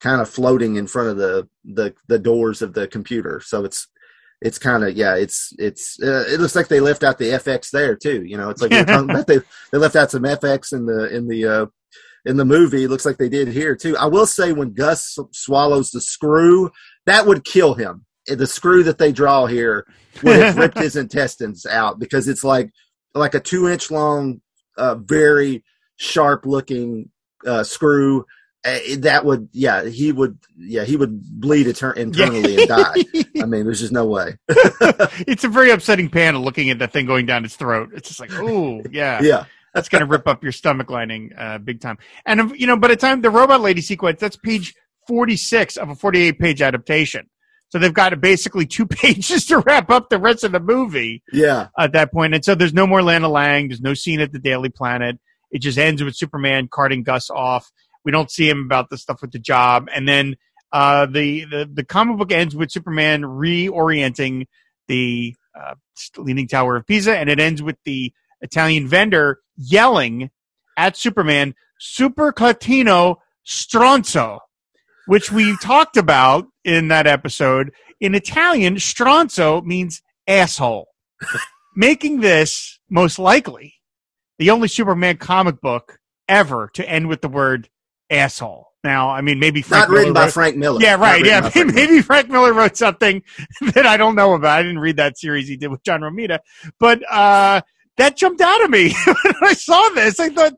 kind 0.00 0.20
of 0.20 0.28
floating 0.28 0.76
in 0.76 0.86
front 0.86 1.10
of 1.10 1.16
the 1.16 1.48
the 1.64 1.94
the 2.06 2.18
doors 2.18 2.62
of 2.62 2.74
the 2.74 2.86
computer. 2.86 3.40
So 3.44 3.64
it's 3.64 3.88
it's 4.40 4.58
kind 4.58 4.84
of 4.84 4.96
yeah, 4.96 5.16
it's 5.16 5.52
it's 5.58 6.00
uh, 6.02 6.24
it 6.28 6.40
looks 6.40 6.54
like 6.54 6.68
they 6.68 6.80
left 6.80 7.02
out 7.02 7.18
the 7.18 7.30
FX 7.30 7.70
there 7.70 7.96
too. 7.96 8.24
You 8.24 8.36
know, 8.36 8.50
it's 8.50 8.62
like 8.62 8.70
they 9.26 9.38
they 9.72 9.78
left 9.78 9.96
out 9.96 10.10
some 10.10 10.22
FX 10.22 10.72
in 10.72 10.86
the 10.86 11.14
in 11.14 11.28
the 11.28 11.44
uh, 11.46 11.66
in 12.24 12.36
the 12.36 12.44
movie. 12.44 12.84
It 12.84 12.90
looks 12.90 13.06
like 13.06 13.18
they 13.18 13.28
did 13.28 13.48
here 13.48 13.74
too. 13.74 13.96
I 13.96 14.06
will 14.06 14.26
say 14.26 14.52
when 14.52 14.74
Gus 14.74 15.18
swallows 15.32 15.90
the 15.90 16.00
screw, 16.00 16.70
that 17.06 17.26
would 17.26 17.44
kill 17.44 17.74
him. 17.74 18.04
The 18.26 18.46
screw 18.46 18.82
that 18.84 18.98
they 18.98 19.10
draw 19.10 19.46
here 19.46 19.86
would 20.22 20.36
have 20.36 20.56
ripped 20.58 20.78
his 20.78 20.96
intestines 20.96 21.66
out 21.66 21.98
because 21.98 22.28
it's 22.28 22.44
like 22.44 22.70
like 23.14 23.34
a 23.34 23.40
two 23.40 23.68
inch 23.68 23.90
long, 23.90 24.40
uh, 24.76 24.94
very 24.96 25.64
sharp 25.96 26.46
looking 26.46 27.10
uh, 27.46 27.64
screw. 27.64 28.24
Uh, 28.64 28.78
that 28.98 29.24
would 29.24 29.48
yeah 29.52 29.84
he 29.84 30.10
would 30.10 30.36
yeah 30.56 30.82
he 30.82 30.96
would 30.96 31.22
bleed 31.40 31.66
etern- 31.66 31.96
internally 31.96 32.56
and 32.58 32.68
die. 32.68 32.94
I 33.40 33.46
mean, 33.46 33.64
there's 33.64 33.80
just 33.80 33.92
no 33.92 34.04
way. 34.04 34.36
it's 34.48 35.44
a 35.44 35.48
very 35.48 35.70
upsetting 35.70 36.10
panel 36.10 36.42
looking 36.42 36.68
at 36.70 36.80
that 36.80 36.92
thing 36.92 37.06
going 37.06 37.24
down 37.24 37.44
his 37.44 37.54
throat. 37.54 37.90
It's 37.94 38.08
just 38.08 38.18
like, 38.18 38.32
oh 38.34 38.82
yeah, 38.90 39.22
Yeah, 39.22 39.44
that's 39.74 39.88
going 39.88 40.00
to 40.00 40.06
rip 40.06 40.26
up 40.26 40.42
your 40.42 40.50
stomach 40.52 40.90
lining 40.90 41.32
uh, 41.38 41.58
big 41.58 41.80
time. 41.80 41.98
And 42.26 42.40
um, 42.40 42.54
you 42.56 42.66
know, 42.66 42.76
by 42.76 42.88
the 42.88 42.96
time 42.96 43.20
the 43.20 43.30
robot 43.30 43.60
lady 43.60 43.80
sequence, 43.80 44.18
that's 44.18 44.36
page 44.36 44.74
forty 45.06 45.36
six 45.36 45.76
of 45.76 45.88
a 45.88 45.94
forty 45.94 46.22
eight 46.22 46.40
page 46.40 46.60
adaptation. 46.60 47.28
So 47.68 47.78
they've 47.78 47.94
got 47.94 48.18
basically 48.20 48.66
two 48.66 48.86
pages 48.88 49.46
to 49.46 49.58
wrap 49.60 49.90
up 49.90 50.08
the 50.08 50.18
rest 50.18 50.42
of 50.42 50.52
the 50.52 50.60
movie 50.60 51.22
yeah, 51.32 51.68
at 51.78 51.92
that. 51.92 52.10
And 52.12 52.44
so 52.44 52.54
there's 52.54 52.74
no 52.74 52.86
more 52.86 53.02
Lana 53.02 53.28
Lang. 53.28 53.68
There's 53.68 53.80
no 53.80 53.94
scene 53.94 54.20
at 54.20 54.32
the 54.32 54.38
Daily 54.38 54.70
Planet. 54.70 55.18
It 55.50 55.60
just 55.60 55.78
ends 55.78 56.02
with 56.02 56.16
Superman 56.16 56.68
carting 56.70 57.02
Gus 57.02 57.30
off. 57.30 57.70
We 58.04 58.12
don't 58.12 58.30
see 58.30 58.48
him 58.48 58.64
about 58.64 58.90
the 58.90 58.98
stuff 58.98 59.22
with 59.22 59.32
the 59.32 59.38
job. 59.38 59.88
And 59.94 60.08
then 60.08 60.36
uh, 60.72 61.06
the, 61.06 61.44
the, 61.44 61.70
the 61.72 61.84
comic 61.84 62.18
book 62.18 62.32
ends 62.32 62.54
with 62.54 62.70
Superman 62.70 63.22
reorienting 63.22 64.46
the 64.86 65.34
uh, 65.58 65.74
Leaning 66.16 66.48
Tower 66.48 66.76
of 66.76 66.86
Pisa. 66.86 67.16
And 67.16 67.28
it 67.28 67.40
ends 67.40 67.62
with 67.62 67.76
the 67.84 68.12
Italian 68.40 68.86
vendor 68.86 69.40
yelling 69.56 70.30
at 70.76 70.96
Superman, 70.96 71.54
Super 71.78 72.32
Clatino 72.32 73.18
Stronzo, 73.46 74.38
which 75.06 75.32
we 75.32 75.56
talked 75.58 75.96
about 75.96 76.46
in 76.64 76.88
that 76.88 77.06
episode. 77.06 77.72
In 78.00 78.14
Italian, 78.14 78.76
Stronzo 78.76 79.64
means 79.64 80.02
asshole 80.26 80.88
making 81.76 82.20
this 82.20 82.78
most 82.88 83.18
likely 83.18 83.74
the 84.38 84.50
only 84.50 84.68
Superman 84.68 85.16
comic 85.16 85.60
book 85.60 85.98
ever 86.28 86.70
to 86.74 86.88
end 86.88 87.08
with 87.08 87.22
the 87.22 87.28
word 87.28 87.68
asshole. 88.10 88.66
Now, 88.84 89.10
I 89.10 89.22
mean, 89.22 89.38
maybe 89.40 89.60
Frank 89.60 89.88
not 89.88 89.90
written 89.90 90.12
Miller 90.12 90.14
by 90.14 90.24
wrote- 90.26 90.32
Frank 90.34 90.56
Miller. 90.56 90.80
Yeah, 90.80 90.94
right. 90.94 91.24
Yeah, 91.24 91.40
by 91.40 91.50
Frank 91.50 91.74
maybe 91.74 92.00
Frank 92.00 92.28
Miller 92.30 92.52
wrote 92.52 92.76
something 92.76 93.22
that 93.74 93.86
I 93.86 93.96
don't 93.96 94.14
know 94.14 94.34
about. 94.34 94.58
I 94.58 94.62
didn't 94.62 94.78
read 94.78 94.96
that 94.96 95.18
series 95.18 95.48
he 95.48 95.56
did 95.56 95.68
with 95.68 95.82
John 95.82 96.00
Romita, 96.02 96.38
but 96.78 97.02
uh, 97.10 97.60
that 97.96 98.16
jumped 98.16 98.40
out 98.40 98.62
at 98.62 98.70
me 98.70 98.92
when 99.04 99.34
I 99.42 99.54
saw 99.54 99.88
this. 99.90 100.20
I 100.20 100.28
thought, 100.28 100.52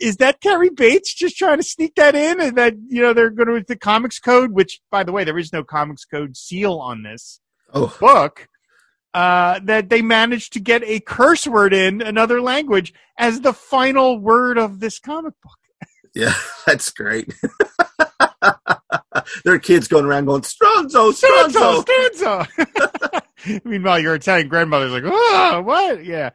is 0.00 0.16
that 0.16 0.40
Terry 0.40 0.70
Bates 0.70 1.14
just 1.14 1.36
trying 1.36 1.58
to 1.58 1.62
sneak 1.62 1.94
that 1.94 2.16
in, 2.16 2.40
and 2.40 2.56
that 2.58 2.74
you 2.88 3.00
know 3.00 3.12
they're 3.12 3.30
going 3.30 3.48
to 3.48 3.64
the 3.66 3.76
comics 3.76 4.18
code? 4.18 4.50
Which, 4.50 4.80
by 4.90 5.04
the 5.04 5.12
way, 5.12 5.22
there 5.22 5.38
is 5.38 5.52
no 5.52 5.62
comics 5.62 6.04
code 6.04 6.36
seal 6.36 6.74
on 6.74 7.04
this 7.04 7.40
Oh, 7.72 7.96
book 8.00 8.48
uh, 9.14 9.60
that 9.64 9.88
they 9.90 10.02
managed 10.02 10.52
to 10.54 10.60
get 10.60 10.82
a 10.84 10.98
curse 11.00 11.46
word 11.46 11.72
in 11.72 12.02
another 12.02 12.40
language 12.42 12.92
as 13.16 13.40
the 13.40 13.52
final 13.52 14.18
word 14.18 14.58
of 14.58 14.80
this 14.80 14.98
comic 14.98 15.34
book. 15.42 15.58
Yeah, 16.14 16.34
that's 16.66 16.90
great. 16.90 17.32
there 19.44 19.54
are 19.54 19.58
kids 19.58 19.88
going 19.88 20.04
around 20.04 20.26
going 20.26 20.42
Stronzo, 20.42 21.12
Stronzo. 21.12 21.82
Stanza, 21.82 22.46
stanza. 22.52 23.62
Meanwhile, 23.64 24.00
your 24.00 24.14
Italian 24.14 24.48
grandmother's 24.48 24.92
like, 24.92 25.04
oh, 25.06 25.62
what? 25.64 26.04
Yeah. 26.04 26.30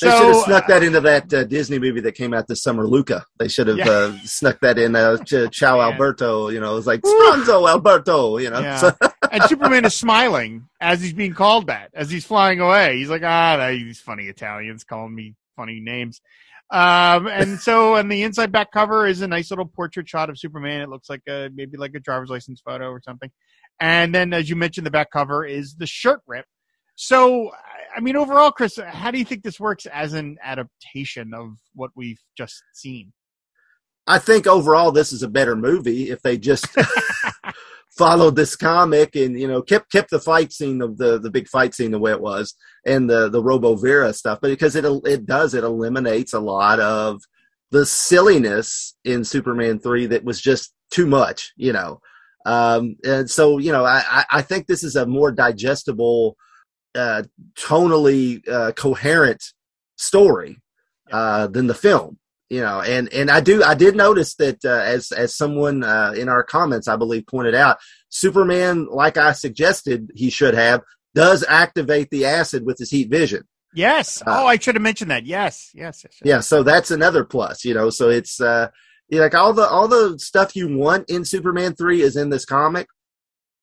They 0.00 0.08
should 0.08 0.34
have 0.34 0.44
snuck 0.44 0.66
that 0.68 0.82
into 0.82 1.00
that 1.00 1.34
uh, 1.34 1.44
Disney 1.44 1.78
movie 1.78 2.00
that 2.02 2.12
came 2.14 2.32
out 2.32 2.46
this 2.46 2.62
summer, 2.62 2.86
Luca. 2.86 3.24
They 3.38 3.48
should 3.48 3.66
have 3.66 3.76
Yeah. 3.76 3.88
uh, 3.88 4.16
snuck 4.24 4.60
that 4.60 4.78
in. 4.78 4.94
Uh, 4.96 5.18
Ch- 5.24 5.50
Ciao 5.50 5.76
Yeah. 5.78 5.88
Alberto, 5.90 6.48
you 6.48 6.60
know, 6.60 6.72
it 6.72 6.76
was 6.76 6.86
like. 6.86 7.00
Stronzo 7.02 7.68
Alberto, 7.68 8.38
you 8.38 8.50
know. 8.50 8.60
Yeah. 8.60 8.76
So- 8.76 8.92
and 9.30 9.42
Superman 9.44 9.84
is 9.84 9.94
smiling 9.94 10.68
as 10.80 11.02
he's 11.02 11.12
being 11.12 11.34
called 11.34 11.66
that, 11.66 11.90
as 11.92 12.08
he's 12.10 12.24
flying 12.24 12.60
away. 12.60 12.96
He's 12.98 13.10
like, 13.10 13.22
ah, 13.24 13.68
these 13.70 14.00
funny 14.00 14.24
Italians 14.24 14.84
calling 14.84 15.14
me 15.14 15.34
funny 15.56 15.80
names. 15.80 16.20
Um, 16.72 17.26
and 17.26 17.58
so 17.58 17.96
on 17.96 18.08
the 18.08 18.22
inside 18.22 18.52
back 18.52 18.70
cover 18.72 19.06
is 19.06 19.22
a 19.22 19.28
nice 19.28 19.50
little 19.50 19.66
portrait 19.66 20.08
shot 20.08 20.30
of 20.30 20.38
Superman. 20.38 20.82
It 20.82 20.88
looks 20.88 21.10
like 21.10 21.22
a, 21.28 21.50
maybe 21.54 21.76
like 21.76 21.94
a 21.94 22.00
driver's 22.00 22.30
license 22.30 22.60
photo 22.64 22.90
or 22.90 23.00
something. 23.02 23.30
And 23.80 24.14
then, 24.14 24.32
as 24.32 24.48
you 24.48 24.56
mentioned, 24.56 24.86
the 24.86 24.90
back 24.90 25.10
cover 25.10 25.44
is 25.44 25.74
the 25.76 25.86
shirt 25.86 26.20
rip. 26.26 26.44
So, 26.94 27.48
I- 27.50 27.80
I 27.96 28.00
mean, 28.00 28.14
overall, 28.16 28.52
Chris, 28.52 28.78
how 28.86 29.10
do 29.10 29.18
you 29.18 29.24
think 29.24 29.42
this 29.42 29.58
works 29.58 29.84
as 29.86 30.12
an 30.12 30.38
adaptation 30.44 31.34
of 31.34 31.56
what 31.74 31.90
we've 31.96 32.20
just 32.36 32.62
seen? 32.72 33.12
I 34.06 34.18
think 34.18 34.46
overall 34.46 34.92
this 34.92 35.12
is 35.12 35.22
a 35.22 35.28
better 35.28 35.56
movie 35.56 36.10
if 36.10 36.22
they 36.22 36.38
just 36.38 36.66
followed 37.90 38.36
this 38.36 38.56
comic 38.56 39.14
and 39.16 39.38
you 39.38 39.46
know 39.46 39.62
kept 39.62 39.90
kept 39.92 40.10
the 40.10 40.18
fight 40.20 40.52
scene 40.52 40.80
of 40.82 40.98
the 40.98 41.18
the 41.18 41.30
big 41.30 41.48
fight 41.48 41.74
scene 41.74 41.90
the 41.90 41.98
way 41.98 42.10
it 42.12 42.20
was 42.20 42.54
and 42.84 43.08
the 43.08 43.28
the 43.28 43.42
Robo 43.42 43.76
Vera 43.76 44.12
stuff, 44.12 44.38
but 44.40 44.48
because 44.48 44.76
it 44.76 44.84
it 45.04 45.26
does 45.26 45.54
it 45.54 45.64
eliminates 45.64 46.32
a 46.32 46.40
lot 46.40 46.80
of 46.80 47.22
the 47.70 47.86
silliness 47.86 48.96
in 49.04 49.24
Superman 49.24 49.78
three 49.78 50.06
that 50.06 50.24
was 50.24 50.40
just 50.40 50.72
too 50.90 51.06
much, 51.06 51.52
you 51.56 51.72
know. 51.72 52.00
Um, 52.46 52.96
and 53.04 53.30
so 53.30 53.58
you 53.58 53.72
know 53.72 53.84
I 53.84 54.02
I- 54.08 54.26
I 54.38 54.42
think 54.42 54.66
this 54.66 54.82
is 54.84 54.96
a 54.96 55.06
more 55.06 55.30
digestible, 55.30 56.36
uh, 56.94 57.22
tonally 57.58 58.46
uh, 58.48 58.72
coherent 58.72 59.42
story 59.96 60.60
uh, 61.12 61.46
than 61.48 61.66
the 61.66 61.74
film 61.74 62.18
you 62.48 62.60
know 62.60 62.80
and 62.80 63.12
and 63.12 63.30
i 63.30 63.40
do 63.40 63.62
i 63.62 63.74
did 63.74 63.94
notice 63.96 64.34
that 64.34 64.62
uh, 64.64 64.68
as 64.70 65.12
as 65.12 65.34
someone 65.34 65.82
uh, 65.84 66.12
in 66.16 66.28
our 66.28 66.42
comments 66.42 66.88
i 66.88 66.96
believe 66.96 67.26
pointed 67.26 67.54
out 67.54 67.78
superman 68.08 68.86
like 68.90 69.16
i 69.16 69.32
suggested 69.32 70.10
he 70.14 70.28
should 70.30 70.54
have 70.54 70.82
does 71.14 71.44
activate 71.48 72.08
the 72.10 72.24
acid 72.24 72.64
with 72.64 72.78
his 72.78 72.90
heat 72.90 73.10
vision 73.10 73.42
Yes. 73.72 74.20
Uh, 74.22 74.42
oh, 74.42 74.46
I 74.46 74.58
should 74.58 74.74
have 74.74 74.82
mentioned 74.82 75.10
that. 75.10 75.26
Yes. 75.26 75.70
Yes. 75.74 76.02
yes, 76.04 76.12
yes. 76.20 76.20
yeah 76.24 76.40
so 76.40 76.62
that's 76.62 76.90
another 76.90 77.24
plus 77.24 77.64
you 77.64 77.74
know 77.74 77.90
so 77.90 78.08
it's 78.08 78.40
uh 78.40 78.68
like 79.10 79.34
all 79.34 79.52
the 79.52 79.66
all 79.66 79.88
the 79.88 80.18
stuff 80.18 80.54
you 80.54 80.76
want 80.76 81.08
in 81.10 81.24
superman 81.24 81.74
3 81.74 82.02
is 82.02 82.16
in 82.16 82.30
this 82.30 82.44
comic 82.44 82.86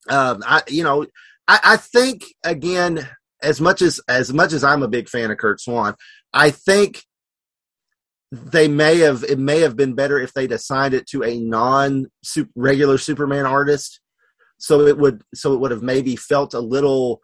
um 0.10 0.44
i 0.46 0.62
you 0.68 0.84
know 0.84 1.06
i 1.48 1.60
i 1.64 1.78
think 1.78 2.26
again 2.44 3.08
as 3.42 3.62
much 3.62 3.82
as 3.82 4.02
as 4.10 4.34
much 4.34 4.52
as 4.52 4.64
i'm 4.64 4.84
a 4.84 4.90
big 4.90 5.08
fan 5.08 5.32
of 5.32 5.38
curt 5.38 5.62
swan 5.62 5.96
i 6.34 6.50
think 6.50 7.04
they 8.32 8.68
may 8.68 9.00
have 9.00 9.24
it 9.24 9.40
may 9.40 9.62
have 9.62 9.78
been 9.78 9.94
better 9.94 10.20
if 10.20 10.34
they'd 10.34 10.52
assigned 10.52 10.94
it 10.94 11.08
to 11.08 11.24
a 11.24 11.40
non 11.40 12.08
regular 12.56 12.98
superman 12.98 13.46
artist 13.46 14.02
so 14.58 14.82
it 14.82 14.98
would 14.98 15.22
so 15.34 15.54
it 15.54 15.62
would 15.62 15.72
have 15.72 15.84
maybe 15.84 16.18
felt 16.18 16.54
a 16.54 16.60
little 16.60 17.22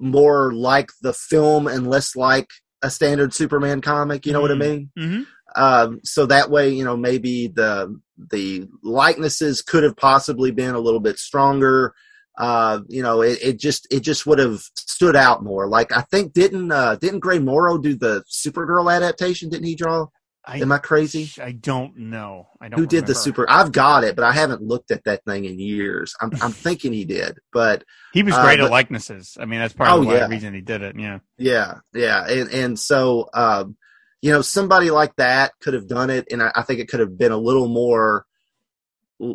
more 0.00 0.52
like 0.52 0.90
the 1.02 1.12
film 1.12 1.66
and 1.66 1.86
less 1.88 2.16
like 2.16 2.48
a 2.82 2.90
standard 2.90 3.34
superman 3.34 3.80
comic 3.80 4.24
you 4.26 4.32
know 4.32 4.40
what 4.40 4.50
i 4.50 4.54
Mm. 4.54 4.58
mean 4.58 4.90
Mhm. 4.98 5.26
um, 5.56 6.00
so 6.04 6.26
that 6.26 6.50
way 6.50 6.70
you 6.70 6.84
know 6.84 6.96
maybe 6.96 7.46
the 7.48 7.94
the 8.32 8.66
likenesses 8.82 9.62
could 9.62 9.82
have 9.82 9.96
possibly 9.96 10.50
been 10.50 10.74
a 10.74 10.80
little 10.80 11.00
bit 11.00 11.18
stronger 11.18 11.92
uh, 12.38 12.80
you 12.88 13.02
know 13.02 13.20
it, 13.20 13.38
it 13.42 13.58
just 13.58 13.86
it 13.90 14.00
just 14.00 14.24
would 14.26 14.38
have 14.38 14.60
stood 14.76 15.16
out 15.16 15.42
more 15.44 15.66
like 15.68 15.92
i 15.94 16.00
think 16.10 16.32
didn't 16.32 16.72
uh 16.72 16.96
didn't 16.96 17.20
gray 17.20 17.38
morrow 17.38 17.76
do 17.76 17.94
the 17.94 18.22
supergirl 18.30 18.90
adaptation 18.94 19.50
didn't 19.50 19.66
he 19.66 19.74
draw 19.74 20.06
I, 20.46 20.58
am 20.58 20.72
i 20.72 20.78
crazy 20.78 21.30
I 21.42 21.52
don't 21.52 21.96
know. 21.96 22.48
I 22.60 22.68
don't. 22.68 22.80
who 22.80 22.86
did 22.86 23.06
the 23.06 23.14
super 23.14 23.44
i've 23.48 23.72
got 23.72 24.04
it 24.04 24.16
but 24.16 24.24
i 24.24 24.32
haven't 24.32 24.62
looked 24.62 24.90
at 24.90 25.04
that 25.04 25.22
thing 25.26 25.44
in 25.44 25.58
years 25.60 26.14
i'm, 26.20 26.30
I'm 26.42 26.52
thinking 26.66 26.92
he 26.92 27.04
did 27.04 27.38
but 27.52 27.84
He 28.12 28.22
was 28.22 28.34
Uh, 28.34 28.42
great 28.44 28.58
at 28.60 28.70
likenesses. 28.70 29.36
I 29.38 29.44
mean, 29.44 29.60
that's 29.60 29.74
part 29.74 29.90
Oh, 29.90 30.00
of 30.00 30.06
the 30.08 30.14
yeah. 30.14 30.26
reason 30.28 30.54
he 30.54 30.60
did 30.62 30.82
it. 30.82 30.96
Yeah. 30.98 31.18
Yeah, 31.38 31.74
yeah, 31.94 32.26
and 32.26 32.50
and 32.50 32.78
so 32.78 33.28
um, 33.34 33.76
you 34.22 34.30
know, 34.32 34.42
somebody 34.42 34.90
like 34.90 35.14
that 35.16 35.52
could 35.62 35.74
have 35.74 35.86
done 35.88 36.10
it, 36.10 36.26
and 36.30 36.42
I, 36.42 36.50
I 36.56 36.62
think 36.62 36.80
it 36.80 36.88
could 36.88 37.00
have 37.00 37.16
been 37.16 37.32
a 37.32 37.38
little 37.38 37.68
more 37.68 38.24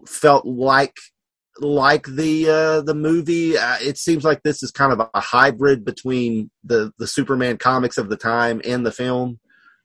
felt 0.07 0.45
like 0.45 0.95
like 1.59 2.05
the 2.07 2.49
uh, 2.49 2.81
the 2.81 2.93
movie. 2.95 3.57
Uh, 3.57 3.77
it 3.81 3.97
seems 3.97 4.23
like 4.23 4.43
this 4.43 4.61
is 4.63 4.71
kind 4.71 4.91
of 4.91 4.99
a 5.13 5.19
hybrid 5.21 5.85
between 5.85 6.49
the 6.63 6.91
the 6.99 7.07
Superman 7.07 7.57
comics 7.57 7.97
of 7.97 8.09
the 8.09 8.17
time 8.17 8.61
and 8.65 8.85
the 8.85 8.91
film, 8.91 9.39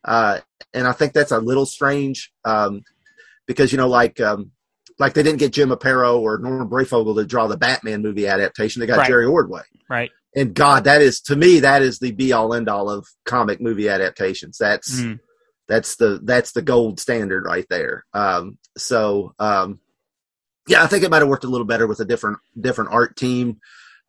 uh, 0.04 0.40
and 0.74 0.86
I 0.86 0.92
think 0.92 1.12
that's 1.12 1.32
a 1.32 1.38
little 1.38 1.66
strange 1.66 2.32
um, 2.44 2.82
because 3.46 3.72
you 3.72 3.78
know, 3.78 3.88
like 3.88 4.20
um, 4.20 4.52
like 4.98 5.14
they 5.14 5.22
didn't 5.22 5.38
get 5.38 5.52
Jim 5.52 5.70
Aparo 5.70 6.18
or 6.18 6.38
Norman 6.38 6.68
Breyfogle 6.68 7.16
to 7.16 7.24
draw 7.26 7.46
the 7.46 7.56
Batman 7.56 8.02
movie 8.02 8.26
adaptation. 8.26 8.80
They 8.80 8.86
got 8.86 8.98
Right. 8.98 9.08
Jerry 9.08 9.26
Ordway, 9.26 9.62
Right. 9.88 10.10
and 10.36 10.54
God, 10.54 10.84
that 10.84 11.02
is 11.02 11.20
to 11.22 11.36
me 11.36 11.60
that 11.60 11.82
is 11.82 11.98
the 11.98 12.12
be 12.12 12.32
all 12.32 12.54
end 12.54 12.68
all 12.68 12.88
of 12.90 13.06
comic 13.24 13.60
movie 13.60 13.88
adaptations. 13.88 14.58
That's 14.58 15.00
Mm. 15.00 15.20
that's 15.68 15.96
the 15.96 16.20
that's 16.22 16.52
the 16.52 16.62
gold 16.62 17.00
standard 17.00 17.44
right 17.44 17.66
there. 17.70 18.04
Um, 18.14 18.58
so 18.76 19.34
um, 19.38 19.80
yeah, 20.68 20.82
I 20.82 20.86
think 20.86 21.02
it 21.04 21.10
might 21.10 21.18
have 21.22 21.28
worked 21.28 21.44
a 21.44 21.48
little 21.48 21.66
better 21.66 21.86
with 21.86 22.00
a 22.00 22.04
different 22.04 22.38
different 22.60 22.92
art 22.92 23.16
team. 23.16 23.58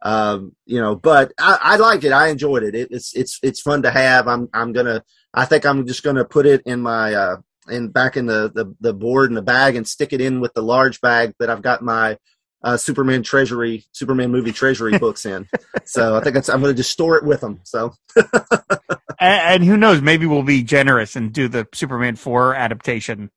Um, 0.02 0.56
you 0.66 0.80
know, 0.80 0.96
but 0.96 1.32
I, 1.40 1.58
I 1.62 1.76
like 1.78 2.04
it. 2.04 2.12
I 2.12 2.30
enjoyed 2.30 2.64
it. 2.64 2.76
it. 2.76 2.90
It's 2.92 3.16
it's 3.16 3.40
it's 3.44 3.62
fun 3.62 3.84
to 3.84 3.92
have. 3.92 4.28
I'm 4.28 4.50
I'm 4.54 4.74
gonna. 4.74 5.04
I 5.34 5.46
think 5.46 5.66
I'm 5.66 5.86
just 5.86 6.04
gonna 6.04 6.26
put 6.26 6.46
it 6.46 6.62
in 6.66 6.82
my 6.82 7.14
uh 7.14 7.38
in 7.70 7.90
back 7.90 8.18
in 8.18 8.26
the 8.26 8.52
the, 8.54 8.76
the 8.80 8.94
board 8.94 9.30
in 9.30 9.36
the 9.36 9.42
bag 9.42 9.76
and 9.76 9.88
stick 9.88 10.14
it 10.14 10.22
in 10.22 10.40
with 10.40 10.54
the 10.54 10.64
large 10.64 11.02
bag 11.02 11.34
that 11.40 11.50
I've 11.50 11.62
got 11.62 11.82
my 11.84 12.18
uh, 12.64 12.78
Superman 12.78 13.24
treasury 13.24 13.86
Superman 13.92 14.32
movie 14.32 14.52
treasury 14.52 14.98
books 14.98 15.26
in. 15.26 15.48
So 15.84 16.16
I 16.16 16.22
think 16.22 16.38
I'm 16.48 16.62
gonna 16.62 16.74
just 16.74 16.92
store 16.92 17.18
it 17.18 17.26
with 17.26 17.42
them. 17.42 17.60
So 17.64 17.94
And, 19.22 19.42
and 19.42 19.64
who 19.64 19.78
knows? 19.78 20.02
Maybe 20.02 20.26
we'll 20.26 20.42
be 20.42 20.64
generous 20.64 21.16
and 21.16 21.32
do 21.32 21.48
the 21.48 21.68
Superman 21.74 22.16
four 22.16 22.56
adaptation 22.56 23.30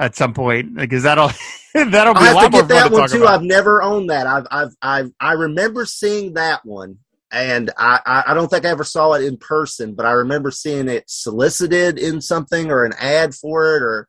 at 0.00 0.16
some 0.16 0.32
point 0.32 0.74
because 0.74 1.02
that'll 1.04 1.30
that'll 1.74 2.14
be 2.14 2.20
I 2.20 2.24
a 2.24 2.26
have 2.28 2.34
lot 2.34 2.44
to 2.46 2.50
get 2.50 2.68
that 2.68 2.88
to 2.88 2.92
one 2.92 3.08
too. 3.08 3.22
about. 3.22 3.34
I've 3.34 3.42
never 3.42 3.82
owned 3.82 4.10
that. 4.10 4.26
I've, 4.26 4.46
I've, 4.50 4.74
I've, 4.82 5.12
I 5.20 5.32
remember 5.34 5.84
seeing 5.84 6.34
that 6.34 6.64
one, 6.64 6.98
and 7.30 7.70
I, 7.76 8.00
I, 8.04 8.22
I 8.28 8.34
don't 8.34 8.48
think 8.48 8.64
I 8.64 8.70
ever 8.70 8.82
saw 8.82 9.12
it 9.12 9.22
in 9.24 9.36
person, 9.36 9.94
but 9.94 10.06
I 10.06 10.12
remember 10.12 10.50
seeing 10.50 10.88
it 10.88 11.04
solicited 11.06 11.98
in 11.98 12.20
something 12.22 12.70
or 12.70 12.84
an 12.84 12.94
ad 12.98 13.34
for 13.34 13.76
it, 13.76 13.82
or, 13.82 14.08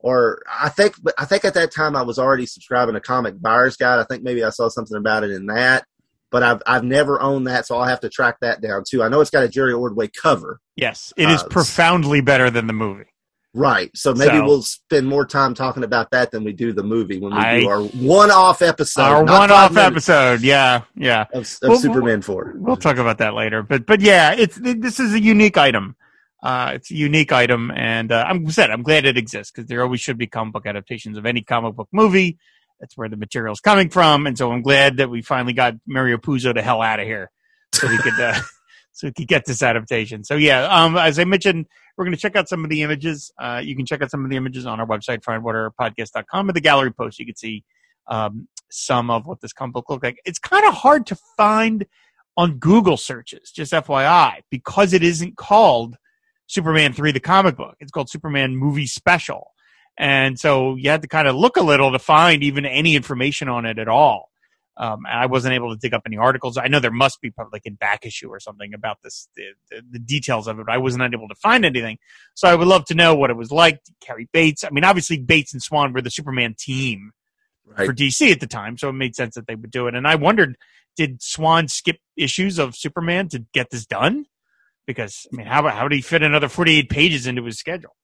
or 0.00 0.42
I 0.52 0.68
think, 0.70 0.96
but 1.02 1.14
I 1.16 1.24
think 1.24 1.44
at 1.44 1.54
that 1.54 1.72
time 1.72 1.94
I 1.96 2.02
was 2.02 2.18
already 2.18 2.44
subscribing 2.44 2.94
to 2.94 3.00
Comic 3.00 3.40
Buyer's 3.40 3.76
Guide. 3.76 4.00
I 4.00 4.04
think 4.04 4.24
maybe 4.24 4.42
I 4.42 4.50
saw 4.50 4.68
something 4.68 4.96
about 4.96 5.22
it 5.22 5.30
in 5.30 5.46
that, 5.46 5.84
but 6.30 6.42
I've, 6.42 6.62
I've 6.66 6.84
never 6.84 7.22
owned 7.22 7.46
that, 7.46 7.64
so 7.64 7.76
I'll 7.76 7.88
have 7.88 8.00
to 8.00 8.10
track 8.10 8.38
that 8.40 8.60
down 8.60 8.82
too. 8.88 9.04
I 9.04 9.08
know 9.08 9.20
it's 9.20 9.30
got 9.30 9.44
a 9.44 9.48
Jerry 9.48 9.72
Ordway 9.72 10.08
cover, 10.08 10.60
yes, 10.76 11.12
it 11.16 11.30
is 11.30 11.42
Uh, 11.44 11.46
profoundly 11.48 12.20
better 12.22 12.50
than 12.50 12.66
the 12.66 12.72
movie. 12.72 13.04
Right. 13.58 13.90
So 13.96 14.14
maybe 14.14 14.36
So- 14.36 14.44
we'll 14.44 14.62
spend 14.62 15.08
more 15.08 15.26
time 15.26 15.52
talking 15.52 15.82
about 15.82 16.12
that 16.12 16.30
than 16.30 16.44
we 16.44 16.52
do 16.52 16.72
the 16.72 16.84
movie 16.84 17.18
when 17.18 17.32
we 17.34 17.38
I- 17.38 17.60
do 17.60 17.68
our 17.68 17.82
one-off 17.82 18.62
episode. 18.62 19.02
Our 19.02 19.24
one 19.24 19.50
off 19.50 19.76
episode, 19.76 20.42
yeah, 20.42 20.82
yeah. 20.94 21.22
of, 21.34 21.42
of 21.62 21.68
Well, 21.70 21.78
Superman 21.78 22.22
4. 22.22 22.52
We'll 22.56 22.76
talk 22.76 22.98
about 22.98 23.18
that 23.18 23.34
later, 23.34 23.64
but 23.64 23.84
but 23.84 24.00
yeah, 24.00 24.32
it's 24.32 24.56
this 24.62 25.00
is 25.00 25.12
a 25.12 25.20
unique 25.20 25.56
item. 25.58 25.96
Uh, 26.40 26.70
it's 26.74 26.92
a 26.92 26.94
unique 26.94 27.32
item, 27.32 27.72
and 27.72 28.12
uh, 28.12 28.24
I'm 28.28 28.48
said 28.48 28.70
I'm 28.70 28.84
glad 28.84 29.04
it 29.06 29.18
exists 29.18 29.50
because 29.50 29.68
there 29.68 29.82
always 29.82 30.00
should 30.00 30.18
be 30.18 30.28
comic 30.28 30.52
book 30.52 30.66
adaptations 30.66 31.18
of 31.18 31.26
any 31.26 31.42
comic 31.42 31.74
book 31.74 31.88
movie. 31.90 32.38
That's 32.78 32.96
where 32.96 33.08
the 33.08 33.16
material's 33.16 33.58
coming 33.58 33.90
from, 33.90 34.28
and 34.28 34.38
so 34.38 34.52
I'm 34.52 34.62
glad 34.62 34.98
that 34.98 35.10
we 35.10 35.20
finally 35.20 35.52
got 35.52 35.74
Mario 35.84 36.16
Puzo 36.16 36.54
the 36.54 36.62
hell 36.62 36.80
out 36.80 37.00
of 37.00 37.06
here, 37.06 37.32
so 37.74 37.88
we 37.88 37.98
could 37.98 38.20
uh, 38.20 38.38
so 38.92 39.08
we 39.08 39.12
could 39.12 39.26
get 39.26 39.46
this 39.46 39.64
adaptation. 39.64 40.22
So 40.22 40.36
yeah, 40.36 40.62
um, 40.68 40.96
as 40.96 41.18
I 41.18 41.24
mentioned, 41.24 41.66
we're 41.98 42.04
going 42.04 42.14
to 42.14 42.20
check 42.20 42.36
out 42.36 42.48
some 42.48 42.62
of 42.62 42.70
the 42.70 42.82
images. 42.82 43.32
Uh, 43.38 43.60
you 43.62 43.74
can 43.74 43.84
check 43.84 44.00
out 44.00 44.10
some 44.10 44.24
of 44.24 44.30
the 44.30 44.36
images 44.36 44.64
on 44.64 44.78
our 44.78 44.86
website, 44.86 45.20
fireandwaterpodcast.com. 45.22 46.48
At 46.48 46.54
the 46.54 46.60
gallery 46.60 46.92
post, 46.92 47.18
you 47.18 47.26
can 47.26 47.34
see 47.34 47.64
um, 48.06 48.46
some 48.70 49.10
of 49.10 49.26
what 49.26 49.40
this 49.40 49.52
comic 49.52 49.74
book 49.74 49.90
looked 49.90 50.04
like. 50.04 50.20
It's 50.24 50.38
kind 50.38 50.64
of 50.64 50.74
hard 50.74 51.06
to 51.06 51.18
find 51.36 51.84
on 52.36 52.58
Google 52.58 52.96
searches, 52.96 53.50
just 53.50 53.72
FYI, 53.72 54.42
because 54.48 54.92
it 54.92 55.02
isn't 55.02 55.36
called 55.36 55.96
Superman 56.46 56.92
3 56.92 57.10
the 57.10 57.18
comic 57.18 57.56
book. 57.56 57.74
It's 57.80 57.90
called 57.90 58.08
Superman 58.08 58.56
Movie 58.56 58.86
Special. 58.86 59.50
And 59.98 60.38
so 60.38 60.76
you 60.76 60.90
had 60.90 61.02
to 61.02 61.08
kind 61.08 61.26
of 61.26 61.34
look 61.34 61.56
a 61.56 61.62
little 61.62 61.90
to 61.90 61.98
find 61.98 62.44
even 62.44 62.64
any 62.64 62.94
information 62.94 63.48
on 63.48 63.66
it 63.66 63.80
at 63.80 63.88
all. 63.88 64.30
Um, 64.78 65.00
and 65.06 65.18
I 65.18 65.26
wasn't 65.26 65.54
able 65.54 65.72
to 65.74 65.78
dig 65.78 65.92
up 65.92 66.02
any 66.06 66.16
articles. 66.16 66.56
I 66.56 66.68
know 66.68 66.78
there 66.78 66.92
must 66.92 67.20
be 67.20 67.30
probably 67.30 67.50
like 67.56 67.66
in 67.66 67.74
back 67.74 68.06
issue 68.06 68.28
or 68.28 68.38
something 68.38 68.72
about 68.74 68.98
this, 69.02 69.28
the, 69.34 69.42
the, 69.70 69.82
the 69.90 69.98
details 69.98 70.46
of 70.46 70.60
it, 70.60 70.66
but 70.66 70.72
I 70.72 70.78
was 70.78 70.96
not 70.96 71.12
able 71.12 71.26
to 71.28 71.34
find 71.34 71.64
anything. 71.64 71.98
So 72.34 72.46
I 72.48 72.54
would 72.54 72.68
love 72.68 72.84
to 72.86 72.94
know 72.94 73.14
what 73.16 73.30
it 73.30 73.36
was 73.36 73.50
like. 73.50 73.80
Cary 74.00 74.28
Bates. 74.32 74.62
I 74.62 74.70
mean, 74.70 74.84
obviously 74.84 75.18
Bates 75.18 75.52
and 75.52 75.60
Swan 75.60 75.92
were 75.92 76.00
the 76.00 76.10
Superman 76.10 76.54
team 76.56 77.12
Right. 77.76 77.86
for 77.86 77.92
DC 77.92 78.32
at 78.32 78.40
the 78.40 78.46
time, 78.46 78.78
so 78.78 78.88
it 78.88 78.94
made 78.94 79.14
sense 79.14 79.34
that 79.34 79.46
they 79.46 79.54
would 79.54 79.70
do 79.70 79.88
it. 79.88 79.94
And 79.94 80.08
I 80.08 80.14
wondered, 80.14 80.56
did 80.96 81.22
Swan 81.22 81.68
skip 81.68 81.98
issues 82.16 82.58
of 82.58 82.74
Superman 82.74 83.28
to 83.28 83.44
get 83.52 83.68
this 83.70 83.84
done? 83.84 84.24
Because 84.86 85.26
I 85.32 85.36
mean, 85.36 85.46
how 85.46 85.68
how 85.68 85.86
did 85.86 85.96
he 85.96 86.00
fit 86.00 86.22
another 86.22 86.48
forty 86.48 86.78
eight 86.78 86.88
pages 86.88 87.26
into 87.26 87.44
his 87.44 87.58
schedule? 87.58 87.94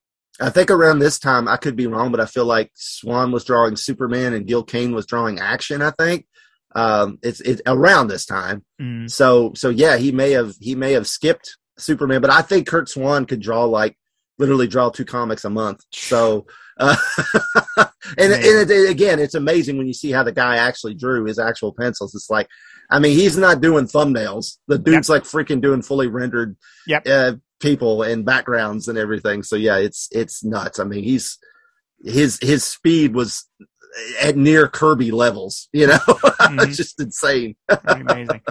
I 0.41 0.51
think 0.51 0.71
around 0.71 0.99
this 0.99 1.19
time, 1.19 1.49
I 1.49 1.57
could 1.57 1.77
be 1.77 1.87
wrong, 1.87 2.11
but 2.11 2.21
I 2.21 2.27
feel 2.27 2.45
like 2.45 2.73
Swan 2.75 3.33
was 3.33 3.45
drawing 3.45 3.77
Superman 3.77 4.35
and 4.35 4.47
Gil 4.47 4.65
Kane 4.65 4.95
was 4.95 5.07
drawing 5.07 5.39
action. 5.39 5.81
I 5.81 5.93
think 5.93 6.27
um, 6.75 7.19
it's 7.23 7.41
it's 7.41 7.63
around 7.67 8.09
this 8.09 8.27
time. 8.27 8.65
Mm, 8.81 9.11
So 9.11 9.53
so 9.55 9.69
yeah, 9.69 9.97
he 9.97 10.13
may 10.13 10.33
have 10.33 10.55
he 10.61 10.75
may 10.75 10.93
have 10.93 11.07
skipped 11.07 11.57
Superman, 11.79 12.21
but 12.21 12.31
I 12.31 12.43
think 12.43 12.67
Curt 12.67 12.89
Swan 12.89 13.27
could 13.27 13.41
draw 13.41 13.65
like 13.65 13.97
literally 14.39 14.67
draw 14.67 14.91
two 14.91 15.05
comics 15.05 15.45
a 15.45 15.51
month. 15.51 15.81
So 15.93 16.47
uh, 16.81 16.97
and, 17.79 18.33
and 18.33 18.33
it, 18.35 18.71
it- 18.71 18.91
again, 18.91 19.21
it's 19.21 19.35
amazing 19.37 19.79
when 19.79 19.87
you 19.87 19.95
see 19.95 20.11
how 20.11 20.25
the 20.25 20.33
guy 20.33 20.57
actually 20.57 20.95
drew 20.95 21.25
his 21.25 21.39
actual 21.39 21.73
pencils. 21.73 22.15
It's 22.17 22.29
like, 22.31 22.49
I 22.91 22.99
mean, 22.99 23.17
he's 23.17 23.39
not 23.39 23.61
doing 23.61 23.87
thumbnails. 23.87 24.57
The 24.67 24.79
dude's 24.79 25.09
like 25.09 25.23
freaking 25.23 25.61
doing 25.63 25.83
fully 25.83 26.09
rendered 26.09 26.57
Yep. 26.89 27.07
uh, 27.09 27.33
people 27.61 28.03
and 28.03 28.25
backgrounds 28.25 28.89
and 28.89 28.99
everything. 28.99 29.45
So 29.45 29.55
yeah, 29.55 29.77
it's 29.77 30.09
it's 30.11 30.43
nuts. 30.45 30.81
I 30.81 30.85
mean, 30.85 31.05
he's 31.05 31.39
his 32.05 32.39
his 32.43 32.65
speed 32.65 33.15
was 33.15 33.49
at 34.22 34.37
near 34.37 34.68
Kirby 34.68 35.11
levels. 35.11 35.68
You 35.72 35.88
know, 35.88 35.98
Mhm. 36.09 36.66
it's 36.68 36.76
just 36.76 37.00
insane. 37.00 37.57
amazing. 37.87 38.42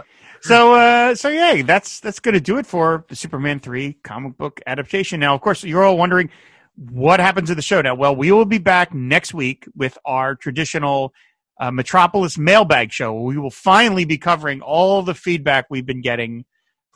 So 0.42 0.74
uh, 0.74 1.16
so 1.16 1.30
yeah, 1.30 1.62
that's 1.62 2.00
that's 2.00 2.20
going 2.20 2.34
to 2.34 2.42
do 2.42 2.58
it 2.58 2.66
for 2.66 3.06
the 3.08 3.16
Superman 3.16 3.60
three 3.60 3.94
comic 4.04 4.38
book 4.38 4.60
adaptation. 4.68 5.20
Now, 5.20 5.34
of 5.36 5.42
course, 5.42 5.64
you're 5.64 5.84
all 5.84 5.98
wondering 5.98 6.30
what 6.76 7.20
happens 7.20 7.50
to 7.50 7.56
the 7.56 7.62
show 7.62 7.82
now. 7.82 7.96
Well, 7.96 8.16
we 8.16 8.32
will 8.32 8.46
be 8.46 8.58
back 8.58 8.94
next 8.94 9.34
week 9.34 9.66
with 9.76 9.98
our 10.06 10.36
traditional 10.36 11.14
uh, 11.62 11.72
Metropolis 11.72 12.38
mailbag 12.38 12.92
show. 12.92 13.14
We 13.22 13.38
will 13.38 13.52
finally 13.52 14.06
be 14.06 14.18
covering 14.18 14.62
all 14.62 15.02
the 15.04 15.14
feedback 15.14 15.68
we've 15.70 15.86
been 15.86 16.02
getting 16.02 16.46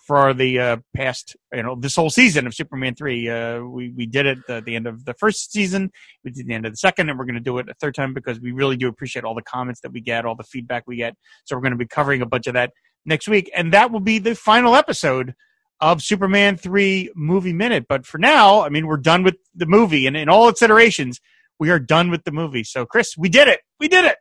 for 0.08 0.34
the 0.34 0.58
uh, 0.60 0.78
past, 0.96 1.36
you 1.54 1.62
know, 1.62 1.76
this 1.76 1.96
whole 1.98 2.10
season 2.10 2.48
of 2.48 2.56
Superman 2.56 2.96
three. 2.96 3.30
Uh, 3.30 3.60
we 3.60 3.89
we 3.89 4.06
did 4.06 4.26
it 4.26 4.39
at 4.48 4.63
the 4.63 4.76
end 4.76 4.88
of 4.88 5.04
the 5.04 5.13
first 5.13 5.52
season. 5.52 5.91
We 6.24 6.32
did 6.32 6.48
the 6.48 6.54
end 6.54 6.65
of 6.65 6.72
the 6.72 6.78
second, 6.78 7.10
and 7.10 7.20
we're 7.20 7.26
going 7.26 7.36
to 7.36 7.41
do 7.41 7.58
it 7.58 7.67
a 7.67 7.74
third 7.74 7.93
time 7.93 8.13
because 8.13 8.39
we 8.39 8.54
really 8.54 8.78
do 8.78 8.88
appreciate 8.88 9.26
all 9.26 9.36
the 9.36 9.41
comments 9.41 9.82
that 9.82 9.91
we 9.91 10.00
get, 10.00 10.26
all 10.26 10.36
the 10.36 10.43
feedback 10.43 10.86
we 10.88 10.96
get. 10.96 11.13
So 11.43 11.56
we're 11.56 11.62
going 11.62 11.74
to 11.74 11.78
be 11.78 11.86
covering 11.86 12.22
a 12.22 12.26
bunch 12.26 12.48
of 12.48 12.54
that 12.54 12.72
next 13.06 13.28
week, 13.28 13.52
and 13.54 13.74
that 13.74 13.91
will 13.91 14.00
be 14.00 14.17
the 14.17 14.34
final 14.34 14.76
episode 14.76 15.36
of 15.82 16.02
Superman 16.02 16.56
three 16.58 17.12
movie 17.13 17.54
minute. 17.54 17.86
But 17.89 18.06
for 18.06 18.17
now, 18.17 18.63
I 18.63 18.70
mean, 18.70 18.88
we're 18.88 18.98
done 18.98 19.24
with 19.24 19.36
the 19.54 19.65
movie, 19.65 20.08
and 20.08 20.15
in 20.15 20.30
all 20.30 20.48
its 20.48 20.62
iterations, 20.62 21.20
we 21.60 21.70
are 21.70 21.80
done 21.80 22.10
with 22.10 22.24
the 22.24 22.32
movie. 22.32 22.63
So, 22.63 22.86
Chris, 22.86 23.17
we 23.17 23.28
did 23.28 23.50
it. 23.50 23.60
We 23.80 23.89
did 23.89 24.06
it. 24.06 24.15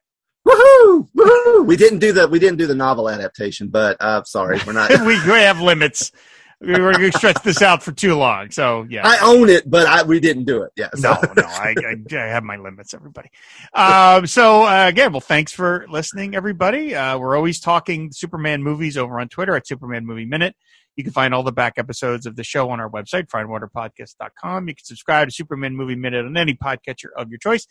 Woohoo! 0.47 1.09
Woohoo! 1.17 1.67
We 1.67 1.77
didn't 1.77 1.99
do 1.99 2.13
the 2.13 2.29
we 2.29 2.39
didn't 2.39 2.59
do 2.59 2.67
the 2.67 2.75
novel 2.75 3.09
adaptation, 3.11 3.69
but 3.69 3.97
uh, 4.01 4.23
sorry, 4.25 4.61
we're 4.67 4.73
not. 4.75 4.91
we, 5.01 5.07
we 5.07 5.15
have 5.41 5.61
limits. 5.61 6.13
We 6.59 6.73
were 6.81 6.93
going 6.93 7.11
to 7.13 7.19
stretch 7.19 7.43
this 7.43 7.61
out 7.61 7.83
for 7.83 7.93
too 7.93 8.15
long. 8.15 8.51
So, 8.51 8.87
yeah. 8.89 9.03
I 9.07 9.19
own 9.23 9.51
it, 9.51 9.69
but 9.69 9.87
I, 9.87 10.05
we 10.05 10.21
didn't 10.21 10.45
do 10.45 10.63
it. 10.63 10.73
Yeah. 10.75 10.89
so- 10.95 11.11
No, 11.13 11.33
no, 11.37 11.43
I, 11.47 11.75
I, 11.87 12.17
I 12.17 12.29
have 12.29 12.45
my 12.45 12.57
limits, 12.57 12.95
everybody. 12.95 13.29
Um, 13.75 14.27
so 14.27 14.65
uh, 14.65 14.87
again, 14.89 15.13
well, 15.13 15.21
thanks 15.21 15.53
for 15.53 15.85
listening, 15.91 16.35
everybody. 16.35 16.95
Uh, 16.95 17.19
we're 17.19 17.37
always 17.37 17.61
talking 17.61 18.11
Superman 18.11 18.63
movies 18.63 18.97
over 18.97 19.21
on 19.21 19.29
Twitter 19.29 19.55
at 19.55 19.67
Superman 19.67 20.07
Movie 20.07 20.25
Minute. 20.25 20.57
You 20.97 21.05
can 21.05 21.13
find 21.13 21.35
all 21.35 21.43
the 21.43 21.53
back 21.53 21.75
episodes 21.77 22.25
of 22.25 22.37
the 22.37 22.45
show 22.45 22.71
on 22.71 22.81
our 22.81 22.89
website, 22.89 23.27
fireandwaterpodcast.com. 23.29 24.69
You 24.69 24.75
can 24.75 24.85
subscribe 24.85 25.29
to 25.29 25.35
Superman 25.35 25.77
Movie 25.77 25.95
Minute 25.95 26.25
on 26.25 26.39
any 26.39 26.55
podcatcher 26.55 27.09
of 27.19 27.29
your 27.29 27.39
choice. 27.39 27.67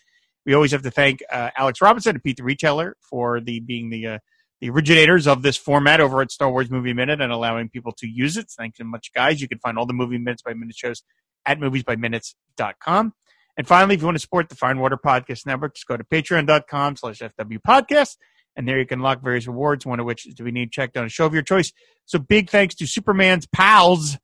We 0.45 0.53
always 0.53 0.71
have 0.71 0.83
to 0.83 0.91
thank 0.91 1.23
uh, 1.31 1.51
Alex 1.57 1.81
Robinson 1.81 2.15
and 2.15 2.23
Pete 2.23 2.37
the 2.37 2.43
Retailer 2.43 2.95
for 3.01 3.39
the 3.39 3.59
being 3.59 3.89
the 3.89 4.07
uh, 4.07 4.19
the 4.61 4.69
originators 4.69 5.27
of 5.27 5.41
this 5.41 5.57
format 5.57 5.99
over 5.99 6.21
at 6.21 6.31
Star 6.31 6.49
Wars 6.49 6.69
Movie 6.69 6.93
Minute 6.93 7.21
and 7.21 7.31
allowing 7.31 7.69
people 7.69 7.91
to 7.97 8.07
use 8.07 8.37
it. 8.37 8.49
Thanks 8.49 8.77
so 8.77 8.83
much, 8.83 9.11
guys. 9.13 9.41
You 9.41 9.47
can 9.47 9.59
find 9.59 9.77
all 9.77 9.85
the 9.85 9.93
movie 9.93 10.17
minutes 10.17 10.41
by 10.41 10.53
minute 10.53 10.75
shows 10.75 11.03
at 11.45 11.59
moviesbyminutes.com. 11.59 13.13
And 13.57 13.67
finally, 13.67 13.95
if 13.95 14.01
you 14.01 14.07
want 14.07 14.15
to 14.15 14.21
support 14.21 14.49
the 14.49 14.55
Fire 14.55 14.71
and 14.71 14.81
Water 14.81 14.97
Podcast 14.97 15.45
Network, 15.45 15.75
just 15.75 15.87
go 15.87 15.97
to 15.97 16.03
patreon.com 16.03 16.97
slash 16.97 17.19
FW 17.19 17.59
podcast. 17.65 18.17
And 18.55 18.67
there 18.67 18.79
you 18.79 18.85
can 18.85 18.99
lock 18.99 19.21
various 19.21 19.47
rewards, 19.47 19.85
one 19.85 19.99
of 19.99 20.05
which 20.05 20.25
is 20.25 20.35
to 20.35 20.43
be 20.43 20.51
named 20.51 20.71
checked 20.71 20.95
on 20.97 21.05
a 21.05 21.09
show 21.09 21.25
of 21.25 21.33
your 21.33 21.43
choice. 21.43 21.71
So 22.05 22.19
big 22.19 22.49
thanks 22.49 22.75
to 22.75 22.87
Superman's 22.87 23.45
pals, 23.47 24.17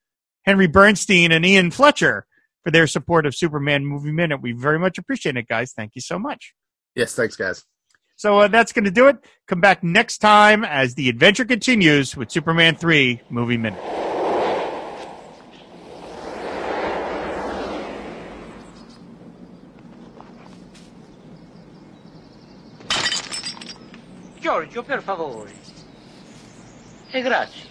Henry 0.44 0.68
Bernstein 0.68 1.32
and 1.32 1.46
Ian 1.46 1.72
Fletcher, 1.72 2.26
for 2.64 2.72
their 2.72 2.88
support 2.88 3.26
of 3.26 3.36
Superman 3.36 3.86
Movie 3.86 4.12
Minute. 4.12 4.42
We 4.42 4.52
very 4.52 4.80
much 4.80 4.98
appreciate 4.98 5.38
it, 5.38 5.48
guys. 5.48 5.74
Thank 5.74 5.96
you 5.96 6.02
so 6.02 6.20
much. 6.20 6.54
Yes, 6.96 7.16
thanks, 7.16 7.36
guys. 7.36 7.66
So 8.16 8.40
uh, 8.40 8.48
that's 8.48 8.72
going 8.72 8.86
to 8.86 8.92
do 8.92 9.08
it. 9.08 9.18
Come 9.48 9.62
back 9.62 9.84
next 9.84 10.20
time 10.20 10.64
as 10.64 10.94
the 10.94 11.10
adventure 11.10 11.46
continues 11.46 12.16
with 12.16 12.30
Superman 12.30 12.76
3 12.76 13.22
Movie 13.30 13.58
Minute. 13.58 13.82
Giorgio, 24.40 24.84
per 24.84 25.02
favore. 25.02 25.52
E 27.14 27.22
grazie. 27.22 27.71